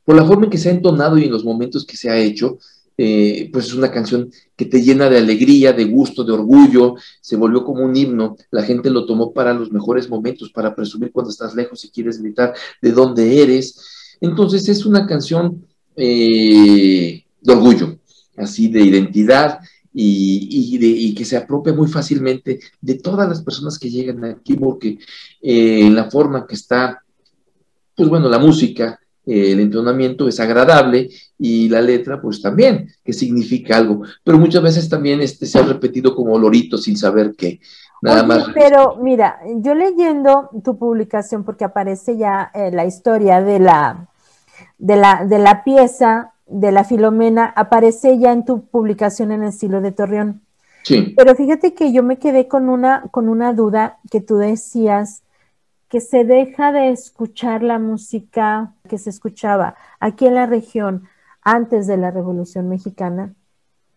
por 0.05 0.17
la 0.17 0.25
forma 0.25 0.45
en 0.45 0.51
que 0.51 0.59
se 0.59 0.71
ha 0.71 0.73
entonado 0.73 1.19
y 1.19 1.25
en 1.25 1.33
los 1.33 1.45
momentos 1.45 1.85
que 1.85 1.97
se 1.97 2.11
ha 2.11 2.19
hecho, 2.19 2.59
eh, 2.99 3.51
pues 3.53 3.67
es 3.67 3.75
una 3.75 3.91
canción 3.91 4.31
que 4.57 4.65
te 4.65 4.83
llena 4.83 5.11
de 5.11 5.19
alegría, 5.19 5.73
de 5.73 5.85
gusto, 5.85 6.25
de 6.25 6.33
orgullo, 6.33 6.95
se 7.21 7.37
volvió 7.37 7.65
como 7.65 7.85
un 7.85 7.95
himno, 7.95 8.37
la 8.51 8.63
gente 8.63 8.91
lo 8.91 9.05
tomó 9.05 9.33
para 9.33 9.53
los 9.53 9.71
mejores 9.71 10.09
momentos, 10.09 10.51
para 10.51 10.75
presumir 10.75 11.13
cuando 11.13 11.31
estás 11.31 11.55
lejos 11.55 11.85
y 11.85 11.91
quieres 11.91 12.21
gritar 12.21 12.55
de 12.81 12.93
dónde 12.93 13.43
eres. 13.43 14.17
Entonces 14.21 14.69
es 14.69 14.87
una 14.87 15.07
canción 15.07 15.67
eh, 15.95 17.25
de 17.41 17.53
orgullo, 17.53 17.99
así 18.37 18.69
de 18.69 18.81
identidad 18.81 19.61
y, 19.99 21.15
que 21.15 21.25
se 21.25 21.37
apropia 21.37 21.73
muy 21.73 21.89
fácilmente 21.89 22.61
de 22.81 22.95
todas 22.97 23.29
las 23.29 23.43
personas 23.43 23.79
que 23.79 23.91
llegan 23.91 24.25
aquí, 24.25 24.55
porque 24.55 24.99
eh, 25.41 25.87
en 25.87 25.95
la 25.95 26.11
forma 26.11 26.47
que 26.47 26.55
está, 26.55 27.03
pues 27.95 28.09
bueno, 28.09 28.29
la 28.29 28.39
música, 28.39 29.01
el 29.27 29.59
entrenamiento 29.61 30.29
es 30.29 30.39
agradable 30.39 31.11
y 31.39 31.69
la 31.69 31.83
letra 31.83 32.21
pues 32.21 32.41
también, 32.41 32.89
que 33.05 33.13
significa 33.13 33.77
algo, 33.77 34.03
pero 34.23 34.39
muchas 34.39 34.63
veces 34.63 34.89
también 34.89 35.21
este, 35.21 35.47
se 35.47 35.59
ha 35.59 35.63
repetido 35.63 36.15
como 36.15 36.39
lorito 36.39 36.79
sin 36.79 36.97
saber 36.97 37.35
qué. 37.37 37.61
Nada 38.03 38.23
más. 38.25 38.47
Pero 38.55 38.97
mira, 38.97 39.41
yo 39.57 39.75
leyendo 39.75 40.51
tu 40.63 40.79
publicación, 40.79 41.45
porque 41.45 41.65
aparece 41.65 42.17
ya 42.17 42.51
eh, 42.55 42.71
la 42.71 42.85
historia 42.85 43.43
de 43.43 43.59
la, 43.59 44.09
de, 44.79 44.97
la, 44.97 45.25
de 45.25 45.39
la 45.39 45.65
pieza 45.65 46.33
de 46.47 46.73
la 46.73 46.85
Filomena, 46.85 47.47
aparece 47.57 48.19
ya 48.19 48.33
en 48.33 48.45
tu 48.45 48.67
publicación 48.67 49.33
en 49.33 49.43
el 49.43 49.49
estilo 49.49 49.81
de 49.81 49.93
Torreón. 49.93 50.43
Sí. 50.85 51.15
Pero 51.17 51.35
fíjate 51.35 51.75
que 51.75 51.93
yo 51.93 52.03
me 52.03 52.19
quedé 52.19 52.47
con 52.47 52.69
una, 52.69 53.05
con 53.11 53.29
una 53.29 53.53
duda 53.55 53.99
que 54.11 54.21
tú 54.21 54.37
decías 54.37 55.23
que 55.89 56.01
se 56.01 56.25
deja 56.25 56.73
de 56.73 56.91
escuchar 56.91 57.63
la 57.63 57.79
música 57.79 58.75
que 58.89 58.99
se 58.99 59.11
escuchaba 59.11 59.77
aquí 60.01 60.27
en 60.27 60.35
la 60.35 60.47
región 60.47 61.09
antes 61.43 61.87
de 61.87 61.97
la 61.97 62.11
Revolución 62.11 62.69
Mexicana? 62.69 63.35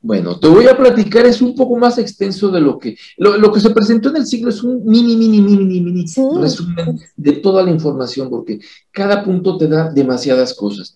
Bueno, 0.02 0.40
te 0.40 0.48
voy 0.48 0.66
a 0.68 0.78
platicar, 0.78 1.26
es 1.26 1.42
un 1.42 1.56
poco 1.56 1.76
más 1.76 1.98
extenso 1.98 2.50
de 2.50 2.62
lo 2.62 2.80
que, 2.80 2.96
lo, 3.18 3.52
que 3.52 3.60
se 3.60 3.72
presentó 3.72 4.10
en 4.10 4.18
el 4.18 4.26
siglo 4.26 4.50
es 4.50 4.64
un 4.64 4.86
mini, 4.86 5.18
mini, 5.18 5.42
mini, 5.42 5.66
mini, 5.66 5.82
mini 5.82 6.06
resumen 6.40 6.98
de 7.18 7.34
toda 7.34 7.64
la 7.64 7.72
información, 7.72 8.30
porque 8.30 8.62
cada 8.92 9.26
punto 9.26 9.58
te 9.58 9.68
da 9.68 9.92
demasiadas 9.92 10.54
cosas. 10.54 10.96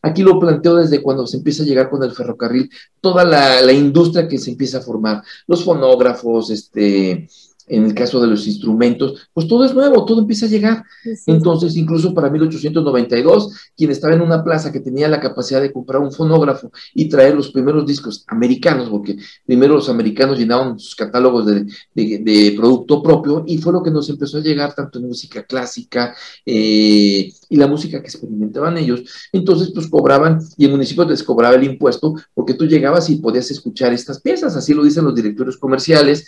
Aquí 0.00 0.22
lo 0.22 0.38
planteo 0.38 0.76
desde 0.76 1.02
cuando 1.02 1.26
se 1.26 1.36
empieza 1.36 1.62
a 1.62 1.66
llegar 1.66 1.90
con 1.90 2.02
el 2.02 2.12
ferrocarril, 2.12 2.70
toda 3.02 3.24
la, 3.24 3.60
la 3.60 3.72
industria 3.72 4.28
que 4.28 4.38
se 4.38 4.52
empieza 4.52 4.78
a 4.78 4.82
formar, 4.82 5.22
los 5.46 5.62
fonógrafos, 5.62 6.50
este, 6.50 7.28
en 7.68 7.84
el 7.84 7.94
caso 7.94 8.20
de 8.20 8.26
los 8.26 8.46
instrumentos, 8.46 9.28
pues 9.32 9.46
todo 9.46 9.64
es 9.64 9.74
nuevo, 9.74 10.04
todo 10.04 10.20
empieza 10.20 10.46
a 10.46 10.48
llegar. 10.48 10.84
Entonces, 11.26 11.76
incluso 11.76 12.14
para 12.14 12.30
1892, 12.30 13.72
quien 13.76 13.90
estaba 13.90 14.14
en 14.14 14.20
una 14.20 14.42
plaza 14.42 14.72
que 14.72 14.80
tenía 14.80 15.08
la 15.08 15.20
capacidad 15.20 15.60
de 15.60 15.72
comprar 15.72 16.00
un 16.00 16.12
fonógrafo 16.12 16.70
y 16.94 17.08
traer 17.08 17.34
los 17.34 17.50
primeros 17.50 17.86
discos 17.86 18.24
americanos, 18.28 18.88
porque 18.88 19.16
primero 19.44 19.74
los 19.74 19.88
americanos 19.88 20.38
llenaban 20.38 20.78
sus 20.78 20.94
catálogos 20.94 21.46
de, 21.46 22.54
producto 22.56 23.02
propio 23.02 23.44
y 23.46 23.58
fue 23.58 23.72
lo 23.72 23.82
que 23.82 23.90
nos 23.90 24.08
empezó 24.08 24.38
a 24.38 24.40
llegar 24.40 24.74
tanto 24.74 24.98
en 24.98 25.06
música 25.06 25.44
clásica 25.44 26.14
eh, 26.44 27.30
y 27.48 27.56
la 27.56 27.66
música 27.66 28.00
que 28.00 28.08
experimentaban 28.08 28.78
ellos. 28.78 29.02
Entonces, 29.32 29.70
pues 29.74 29.88
cobraban 29.88 30.40
y 30.56 30.64
el 30.64 30.72
municipio 30.72 31.04
les 31.04 31.22
cobraba 31.22 31.54
el 31.54 31.64
impuesto 31.64 32.14
porque 32.34 32.54
tú 32.54 32.66
llegabas 32.66 33.10
y 33.10 33.16
podías 33.16 33.50
escuchar 33.50 33.92
estas 33.92 34.20
piezas, 34.20 34.56
así 34.56 34.74
lo 34.74 34.84
dicen 34.84 35.04
los 35.04 35.14
directores 35.14 35.56
comerciales. 35.56 36.26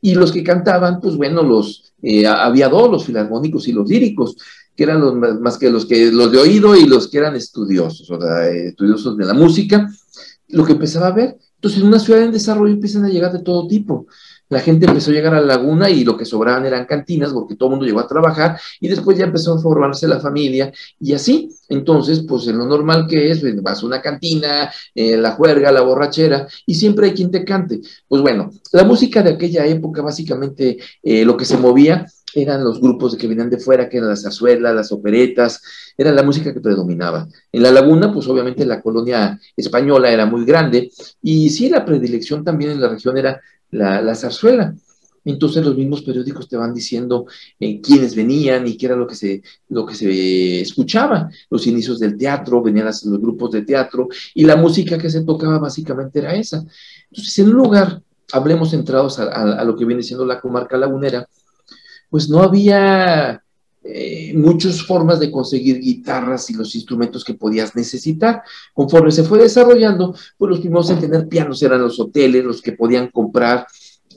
Y 0.00 0.14
los 0.14 0.32
que 0.32 0.42
cantaban, 0.42 1.00
pues 1.00 1.16
bueno, 1.16 1.42
los, 1.42 1.92
eh, 2.02 2.26
había 2.26 2.68
dos, 2.68 2.90
los 2.90 3.04
filarmónicos 3.04 3.68
y 3.68 3.72
los 3.72 3.88
líricos, 3.88 4.36
que 4.74 4.84
eran 4.84 5.00
los 5.00 5.14
más, 5.14 5.58
que 5.58 5.70
los 5.70 5.84
que 5.84 6.10
los 6.10 6.32
de 6.32 6.38
oído 6.38 6.74
y 6.74 6.86
los 6.86 7.08
que 7.08 7.18
eran 7.18 7.36
estudiosos, 7.36 8.06
sea, 8.06 8.48
eh, 8.48 8.68
estudiosos 8.68 9.16
de 9.16 9.24
la 9.26 9.34
música, 9.34 9.90
lo 10.48 10.64
que 10.64 10.72
empezaba 10.72 11.08
a 11.08 11.12
ver. 11.12 11.36
Entonces, 11.56 11.80
en 11.80 11.88
una 11.88 11.98
ciudad 11.98 12.22
en 12.22 12.32
desarrollo 12.32 12.72
empiezan 12.72 13.04
a 13.04 13.10
llegar 13.10 13.32
de 13.32 13.42
todo 13.42 13.68
tipo 13.68 14.06
la 14.50 14.60
gente 14.60 14.86
empezó 14.86 15.10
a 15.10 15.14
llegar 15.14 15.32
a 15.32 15.40
la 15.40 15.56
laguna 15.56 15.88
y 15.88 16.04
lo 16.04 16.16
que 16.16 16.24
sobraban 16.24 16.66
eran 16.66 16.84
cantinas 16.84 17.32
porque 17.32 17.54
todo 17.54 17.68
el 17.68 17.70
mundo 17.70 17.86
llegó 17.86 18.00
a 18.00 18.06
trabajar 18.06 18.60
y 18.80 18.88
después 18.88 19.16
ya 19.16 19.24
empezó 19.24 19.54
a 19.54 19.60
formarse 19.60 20.06
la 20.06 20.20
familia 20.20 20.72
y 20.98 21.14
así. 21.14 21.48
Entonces, 21.68 22.24
pues 22.28 22.48
en 22.48 22.58
lo 22.58 22.66
normal 22.66 23.06
que 23.08 23.30
es, 23.30 23.40
pues, 23.40 23.62
vas 23.62 23.82
a 23.82 23.86
una 23.86 24.02
cantina, 24.02 24.70
eh, 24.94 25.16
la 25.16 25.32
juerga, 25.32 25.70
la 25.70 25.82
borrachera 25.82 26.48
y 26.66 26.74
siempre 26.74 27.06
hay 27.06 27.14
quien 27.14 27.30
te 27.30 27.44
cante. 27.44 27.80
Pues 28.08 28.20
bueno, 28.22 28.50
la 28.72 28.82
música 28.84 29.22
de 29.22 29.30
aquella 29.30 29.64
época 29.66 30.02
básicamente 30.02 30.78
eh, 31.02 31.24
lo 31.24 31.36
que 31.36 31.44
se 31.44 31.56
movía 31.56 32.06
eran 32.34 32.64
los 32.64 32.80
grupos 32.80 33.16
que 33.16 33.26
venían 33.26 33.50
de 33.50 33.58
fuera, 33.58 33.88
que 33.88 33.98
eran 33.98 34.10
las 34.10 34.22
zarzuelas, 34.22 34.74
las 34.74 34.92
operetas, 34.92 35.62
era 35.96 36.12
la 36.12 36.22
música 36.22 36.52
que 36.52 36.60
predominaba. 36.60 37.28
En 37.52 37.62
la 37.62 37.70
laguna, 37.70 38.12
pues 38.12 38.26
obviamente 38.28 38.64
la 38.66 38.80
colonia 38.80 39.38
española 39.56 40.10
era 40.10 40.26
muy 40.26 40.44
grande 40.44 40.90
y 41.22 41.50
sí, 41.50 41.68
la 41.68 41.84
predilección 41.84 42.44
también 42.44 42.72
en 42.72 42.80
la 42.80 42.88
región 42.88 43.16
era 43.16 43.40
la, 43.70 44.14
zarzuela. 44.14 44.74
Entonces 45.24 45.64
los 45.64 45.76
mismos 45.76 46.02
periódicos 46.02 46.48
te 46.48 46.56
van 46.56 46.72
diciendo 46.72 47.26
eh, 47.58 47.80
quiénes 47.80 48.14
venían 48.14 48.66
y 48.66 48.76
qué 48.76 48.86
era 48.86 48.96
lo 48.96 49.06
que, 49.06 49.14
se, 49.14 49.42
lo 49.68 49.84
que 49.84 49.94
se 49.94 50.60
escuchaba. 50.62 51.30
Los 51.50 51.66
inicios 51.66 51.98
del 51.98 52.16
teatro, 52.16 52.62
venían 52.62 52.86
los 52.86 53.20
grupos 53.20 53.50
de 53.50 53.62
teatro 53.62 54.08
y 54.34 54.44
la 54.44 54.56
música 54.56 54.96
que 54.96 55.10
se 55.10 55.22
tocaba 55.22 55.58
básicamente 55.58 56.20
era 56.20 56.34
esa. 56.34 56.64
Entonces 57.10 57.38
en 57.38 57.48
un 57.48 57.56
lugar, 57.56 58.02
hablemos 58.32 58.70
centrados 58.70 59.18
a, 59.18 59.62
lo 59.64 59.76
que 59.76 59.84
viene 59.84 60.02
siendo 60.02 60.24
la 60.24 60.40
comarca 60.40 60.76
lagunera, 60.76 61.28
pues 62.08 62.28
no 62.28 62.42
había 62.42 63.42
eh, 63.82 64.34
muchas 64.36 64.82
formas 64.82 65.20
de 65.20 65.30
conseguir 65.30 65.80
guitarras 65.80 66.50
y 66.50 66.54
los 66.54 66.74
instrumentos 66.74 67.24
que 67.24 67.34
podías 67.34 67.74
necesitar. 67.74 68.42
Conforme 68.74 69.10
se 69.10 69.24
fue 69.24 69.38
desarrollando, 69.38 70.14
pues 70.36 70.50
los 70.50 70.60
primeros 70.60 70.90
en 70.90 71.00
tener 71.00 71.28
pianos 71.28 71.62
eran 71.62 71.80
los 71.80 71.98
hoteles, 71.98 72.44
los 72.44 72.60
que 72.60 72.72
podían 72.72 73.08
comprar 73.08 73.66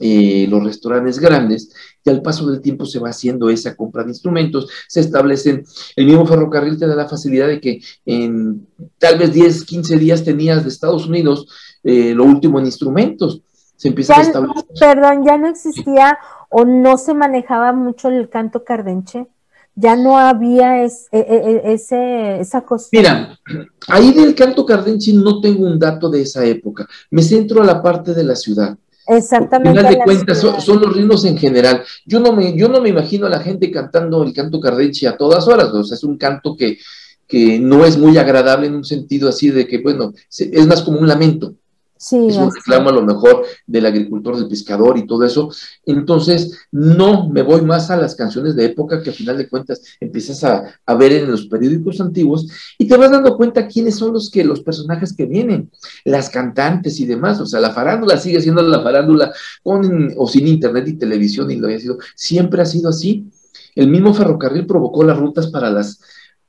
eh, 0.00 0.46
los 0.50 0.62
restaurantes 0.62 1.18
grandes, 1.18 1.72
y 2.04 2.10
al 2.10 2.20
paso 2.20 2.46
del 2.50 2.60
tiempo 2.60 2.84
se 2.84 2.98
va 2.98 3.10
haciendo 3.10 3.48
esa 3.48 3.74
compra 3.74 4.02
de 4.02 4.10
instrumentos, 4.10 4.68
se 4.88 5.00
establecen, 5.00 5.64
el 5.96 6.06
mismo 6.06 6.26
ferrocarril 6.26 6.78
te 6.78 6.86
da 6.86 6.96
la 6.96 7.08
facilidad 7.08 7.46
de 7.46 7.60
que 7.60 7.80
en 8.04 8.66
tal 8.98 9.18
vez 9.18 9.32
10, 9.32 9.64
15 9.64 9.96
días 9.96 10.24
tenías 10.24 10.64
de 10.64 10.68
Estados 10.68 11.06
Unidos 11.06 11.46
eh, 11.84 12.12
lo 12.12 12.24
último 12.24 12.58
en 12.58 12.66
instrumentos. 12.66 13.40
Se 13.76 13.88
empieza 13.88 14.16
a 14.16 14.22
establecer. 14.22 14.64
Perdón, 14.78 15.24
ya 15.24 15.38
no 15.38 15.48
existía 15.48 16.18
o 16.48 16.64
no 16.64 16.98
se 16.98 17.14
manejaba 17.14 17.72
mucho 17.72 18.08
el 18.08 18.28
canto 18.28 18.64
cardenche 18.64 19.28
ya 19.76 19.96
no 19.96 20.18
había 20.18 20.84
e, 20.84 20.88
e, 21.12 21.18
e, 21.20 21.72
ese, 21.72 22.40
esa 22.40 22.60
costumbre. 22.60 23.10
Mira, 23.10 23.40
ahí 23.88 24.12
del 24.12 24.34
canto 24.34 24.64
cardenche 24.64 25.12
no 25.12 25.40
tengo 25.40 25.66
un 25.66 25.78
dato 25.78 26.08
de 26.08 26.22
esa 26.22 26.44
época. 26.44 26.86
Me 27.10 27.22
centro 27.22 27.62
a 27.62 27.66
la 27.66 27.82
parte 27.82 28.14
de 28.14 28.24
la 28.24 28.36
ciudad. 28.36 28.76
Exactamente. 29.06 29.78
Al 29.80 29.86
final 29.86 29.94
de 29.94 30.04
cuentas, 30.04 30.38
son, 30.64 30.80
los 30.80 30.94
ritmos 30.94 31.24
en 31.24 31.36
general. 31.36 31.82
Yo 32.06 32.20
no, 32.20 32.32
me, 32.32 32.56
yo 32.56 32.68
no 32.68 32.80
me 32.80 32.88
imagino 32.88 33.26
a 33.26 33.30
la 33.30 33.40
gente 33.40 33.70
cantando 33.70 34.22
el 34.22 34.32
canto 34.32 34.60
cardenche 34.60 35.06
a 35.08 35.16
todas 35.16 35.46
horas. 35.48 35.68
O 35.72 35.84
sea, 35.84 35.96
es 35.96 36.04
un 36.04 36.16
canto 36.16 36.56
que, 36.56 36.78
que 37.26 37.58
no 37.58 37.84
es 37.84 37.98
muy 37.98 38.16
agradable 38.16 38.68
en 38.68 38.76
un 38.76 38.84
sentido 38.84 39.28
así 39.28 39.50
de 39.50 39.66
que, 39.66 39.78
bueno, 39.78 40.14
es 40.38 40.66
más 40.66 40.82
como 40.82 41.00
un 41.00 41.08
lamento. 41.08 41.54
Sí, 41.96 42.26
es 42.28 42.36
un 42.36 42.52
reclamo 42.52 42.90
a 42.90 42.92
lo 42.92 43.02
mejor 43.02 43.46
del 43.66 43.86
agricultor, 43.86 44.36
del 44.36 44.48
pescador 44.48 44.98
y 44.98 45.06
todo 45.06 45.24
eso. 45.24 45.50
Entonces, 45.86 46.58
no 46.72 47.28
me 47.28 47.42
voy 47.42 47.62
más 47.62 47.90
a 47.90 47.96
las 47.96 48.14
canciones 48.14 48.56
de 48.56 48.64
época 48.64 49.02
que 49.02 49.10
a 49.10 49.12
final 49.12 49.38
de 49.38 49.48
cuentas 49.48 49.80
empiezas 50.00 50.42
a, 50.44 50.64
a, 50.84 50.94
ver 50.96 51.12
en 51.12 51.30
los 51.30 51.46
periódicos 51.46 52.00
antiguos 52.00 52.48
y 52.78 52.88
te 52.88 52.96
vas 52.96 53.10
dando 53.10 53.36
cuenta 53.36 53.68
quiénes 53.68 53.96
son 53.96 54.12
los 54.12 54.28
que 54.28 54.44
los 54.44 54.60
personajes 54.60 55.14
que 55.14 55.26
vienen, 55.26 55.70
las 56.04 56.28
cantantes 56.30 56.98
y 56.98 57.06
demás. 57.06 57.40
O 57.40 57.46
sea, 57.46 57.60
la 57.60 57.72
farándula 57.72 58.18
sigue 58.18 58.40
siendo 58.40 58.62
la 58.62 58.82
farándula 58.82 59.32
con 59.62 60.12
o 60.16 60.28
sin 60.28 60.48
internet 60.48 60.88
y 60.88 60.94
televisión 60.94 61.50
y 61.50 61.56
lo 61.56 61.68
ha 61.68 61.78
sido. 61.78 61.98
Siempre 62.16 62.60
ha 62.60 62.66
sido 62.66 62.90
así. 62.90 63.30
El 63.74 63.88
mismo 63.88 64.14
ferrocarril 64.14 64.66
provocó 64.66 65.04
las 65.04 65.16
rutas 65.16 65.46
para 65.46 65.70
las 65.70 66.00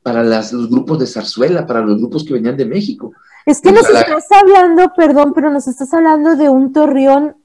para 0.05 0.21
las, 0.21 0.53
los 0.53 0.69
grupos 0.69 0.99
de 0.99 1.07
zarzuela, 1.07 1.65
para 1.65 1.81
los 1.81 1.97
grupos 1.97 2.23
que 2.23 2.35
venían 2.35 2.55
de 2.55 2.67
México. 2.67 3.11
Es 3.43 3.59
que 3.59 3.71
nos 3.71 3.89
estás 3.89 4.27
hablando, 4.31 4.93
perdón, 4.95 5.33
pero 5.33 5.49
nos 5.49 5.67
estás 5.67 5.91
hablando 5.95 6.35
de 6.35 6.47
un 6.47 6.73
torreón 6.73 7.37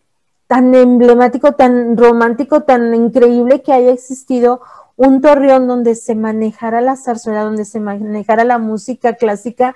tan 0.47 0.75
emblemático, 0.75 1.53
tan 1.53 1.97
romántico, 1.97 2.65
tan 2.65 2.95
increíble 2.95 3.63
que 3.63 3.73
haya 3.73 3.91
existido 3.91 4.61
un 4.97 5.23
torreón 5.23 5.69
donde 5.69 5.95
se 5.95 6.15
manejara 6.15 6.83
la 6.83 6.97
zarzuela, 6.97 7.45
donde 7.45 7.65
se 7.65 7.81
manejara 7.81 8.45
la 8.45 8.59
música 8.59 9.15
clásica, 9.15 9.75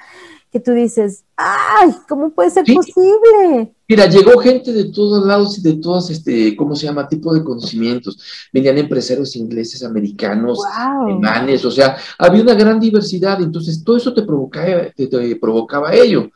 que 0.54 0.60
tú 0.60 0.70
dices, 0.70 1.24
¡ay! 1.36 1.90
¿Cómo 2.08 2.30
puede 2.30 2.48
ser 2.48 2.64
posible? 2.64 3.74
Mira, 3.88 4.06
llegó 4.08 4.38
gente 4.38 4.72
de 4.72 4.84
todos 4.84 5.26
lados 5.26 5.58
y 5.58 5.62
de 5.62 5.72
todos, 5.72 6.10
este, 6.10 6.54
¿cómo 6.54 6.76
se 6.76 6.86
llama? 6.86 7.08
Tipo 7.08 7.34
de 7.34 7.42
conocimientos. 7.42 8.48
Venían 8.52 8.78
empresarios 8.78 9.34
ingleses, 9.34 9.82
americanos, 9.82 10.60
alemanes, 10.72 11.64
o 11.64 11.72
sea, 11.72 11.96
había 12.16 12.40
una 12.40 12.54
gran 12.54 12.78
diversidad, 12.78 13.42
entonces 13.42 13.82
todo 13.82 13.96
eso 13.96 14.14
te 14.14 14.22
provocaba, 14.22 14.92
te, 14.94 15.36
provocaba 15.40 15.92
ello. 15.92 16.30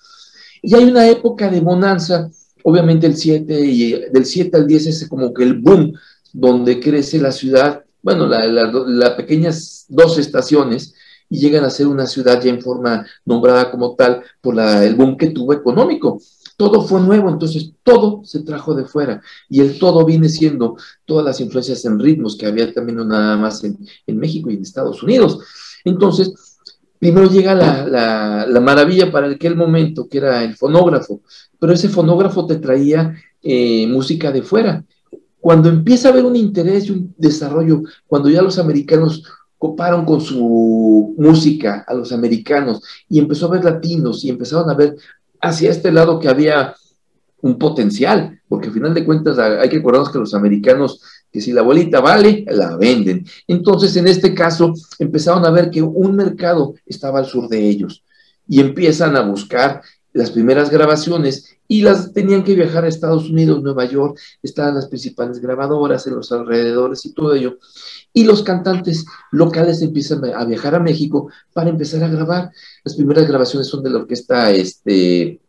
Y 0.62 0.74
hay 0.74 0.82
una 0.82 1.08
época 1.08 1.48
de 1.48 1.60
bonanza, 1.60 2.28
obviamente 2.64 3.06
el 3.06 3.16
7, 3.16 3.60
y 3.60 3.92
del 4.10 4.26
7 4.26 4.56
al 4.56 4.66
10 4.66 4.86
es 4.88 5.08
como 5.08 5.32
que 5.32 5.44
el 5.44 5.60
boom, 5.60 5.92
donde 6.32 6.80
crece 6.80 7.20
la 7.20 7.30
ciudad, 7.30 7.84
bueno, 8.02 8.26
las 8.26 8.48
la, 8.48 9.16
pequeñas 9.16 9.84
dos 9.88 10.18
estaciones, 10.18 10.92
y 11.28 11.38
llegan 11.38 11.64
a 11.64 11.70
ser 11.70 11.86
una 11.86 12.06
ciudad 12.06 12.40
ya 12.42 12.50
en 12.50 12.60
forma 12.60 13.06
nombrada 13.24 13.70
como 13.70 13.94
tal 13.94 14.22
por 14.40 14.54
la, 14.54 14.84
el 14.84 14.94
boom 14.94 15.16
que 15.16 15.30
tuvo 15.30 15.52
económico 15.52 16.18
todo 16.58 16.82
fue 16.82 17.00
nuevo, 17.00 17.30
entonces 17.30 17.70
todo 17.84 18.22
se 18.24 18.42
trajo 18.42 18.74
de 18.74 18.84
fuera 18.84 19.22
y 19.48 19.60
el 19.60 19.78
todo 19.78 20.04
viene 20.04 20.28
siendo 20.28 20.76
todas 21.04 21.24
las 21.24 21.40
influencias 21.40 21.84
en 21.84 22.00
ritmos 22.00 22.36
que 22.36 22.46
había 22.46 22.74
también 22.74 22.96
no 22.96 23.04
nada 23.04 23.36
más 23.36 23.62
en, 23.62 23.78
México 24.08 24.50
y 24.50 24.54
en 24.54 24.62
Estados 24.62 25.00
Unidos. 25.04 25.38
Entonces, 25.84 26.58
primero 26.98 27.30
llega 27.30 27.54
la, 27.54 28.60
maravilla 28.60 29.12
para 29.12 29.28
aquel 29.28 29.54
momento, 29.54 30.08
que 30.08 30.18
era 30.18 30.42
el 30.42 30.56
fonógrafo, 30.56 31.22
pero 31.60 31.72
ese 31.72 31.88
fonógrafo 31.88 32.44
te 32.44 32.56
traía 32.56 33.14
eh, 33.40 33.86
música 33.86 34.32
de 34.32 34.42
fuera. 34.42 34.84
Cuando 35.38 35.68
empieza 35.68 36.08
a 36.08 36.10
haber 36.10 36.24
un 36.24 36.34
interés 36.34 36.86
y 36.86 36.90
un 36.90 37.14
desarrollo, 37.16 37.82
cuando 38.08 38.30
ya 38.30 38.42
los 38.42 38.58
americanos 38.58 39.22
coparon 39.58 40.04
con 40.04 40.20
su 40.20 41.14
música 41.18 41.84
a 41.86 41.94
los 41.94 42.12
americanos 42.12 42.82
y 43.08 43.18
empezó 43.18 43.46
a 43.46 43.50
ver 43.50 43.64
latinos 43.64 44.24
y 44.24 44.30
empezaron 44.30 44.70
a 44.70 44.74
ver 44.74 44.96
hacia 45.40 45.70
este 45.70 45.92
lado 45.92 46.18
que 46.18 46.28
había 46.28 46.74
un 47.40 47.58
potencial, 47.58 48.40
porque 48.48 48.68
al 48.68 48.74
final 48.74 48.94
de 48.94 49.04
cuentas 49.04 49.38
hay 49.38 49.68
que 49.68 49.78
acordarnos 49.78 50.10
que 50.10 50.18
los 50.18 50.34
americanos, 50.34 51.00
que 51.30 51.40
si 51.40 51.52
la 51.52 51.62
bolita 51.62 52.00
vale, 52.00 52.44
la 52.48 52.76
venden. 52.76 53.24
Entonces, 53.46 53.94
en 53.96 54.08
este 54.08 54.34
caso, 54.34 54.72
empezaron 54.98 55.44
a 55.44 55.50
ver 55.50 55.70
que 55.70 55.82
un 55.82 56.16
mercado 56.16 56.74
estaba 56.86 57.20
al 57.20 57.26
sur 57.26 57.48
de 57.48 57.68
ellos 57.68 58.02
y 58.48 58.60
empiezan 58.60 59.14
a 59.14 59.20
buscar 59.20 59.82
las 60.12 60.30
primeras 60.30 60.70
grabaciones 60.70 61.56
y 61.68 61.82
las 61.82 62.12
tenían 62.12 62.42
que 62.42 62.54
viajar 62.54 62.84
a 62.84 62.88
Estados 62.88 63.28
Unidos, 63.28 63.62
Nueva 63.62 63.84
York, 63.84 64.18
estaban 64.42 64.74
las 64.74 64.88
principales 64.88 65.38
grabadoras 65.38 66.06
en 66.06 66.14
los 66.14 66.32
alrededores 66.32 67.04
y 67.04 67.12
todo 67.12 67.34
ello. 67.34 67.58
Y 68.12 68.24
los 68.24 68.42
cantantes 68.42 69.04
locales 69.30 69.82
empiezan 69.82 70.24
a 70.24 70.44
viajar 70.44 70.74
a 70.74 70.80
México 70.80 71.30
para 71.52 71.68
empezar 71.68 72.02
a 72.02 72.08
grabar. 72.08 72.50
Las 72.84 72.94
primeras 72.94 73.28
grabaciones 73.28 73.68
son 73.68 73.82
de 73.82 73.90
la 73.90 73.98
orquesta 73.98 74.50
este, 74.50 75.40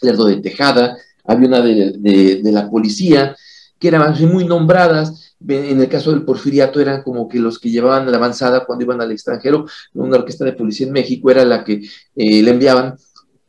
Lerdo 0.00 0.24
de 0.24 0.36
Tejada, 0.36 0.96
había 1.24 1.48
una 1.48 1.60
de, 1.60 2.40
la 2.44 2.68
policía, 2.70 3.36
que 3.78 3.88
eran 3.88 4.14
muy 4.32 4.44
nombradas, 4.44 5.36
en 5.46 5.80
el 5.80 5.88
caso 5.88 6.12
del 6.12 6.24
porfiriato 6.24 6.80
eran 6.80 7.02
como 7.02 7.28
que 7.28 7.38
los 7.38 7.58
que 7.58 7.70
llevaban 7.70 8.10
la 8.10 8.16
avanzada 8.16 8.64
cuando 8.64 8.84
iban 8.84 9.00
al 9.00 9.12
extranjero, 9.12 9.66
una 9.94 10.18
orquesta 10.18 10.44
de 10.44 10.52
policía 10.52 10.86
en 10.86 10.92
México 10.92 11.30
era 11.30 11.44
la 11.44 11.64
que 11.64 11.82
eh, 12.14 12.42
le 12.42 12.50
enviaban 12.50 12.96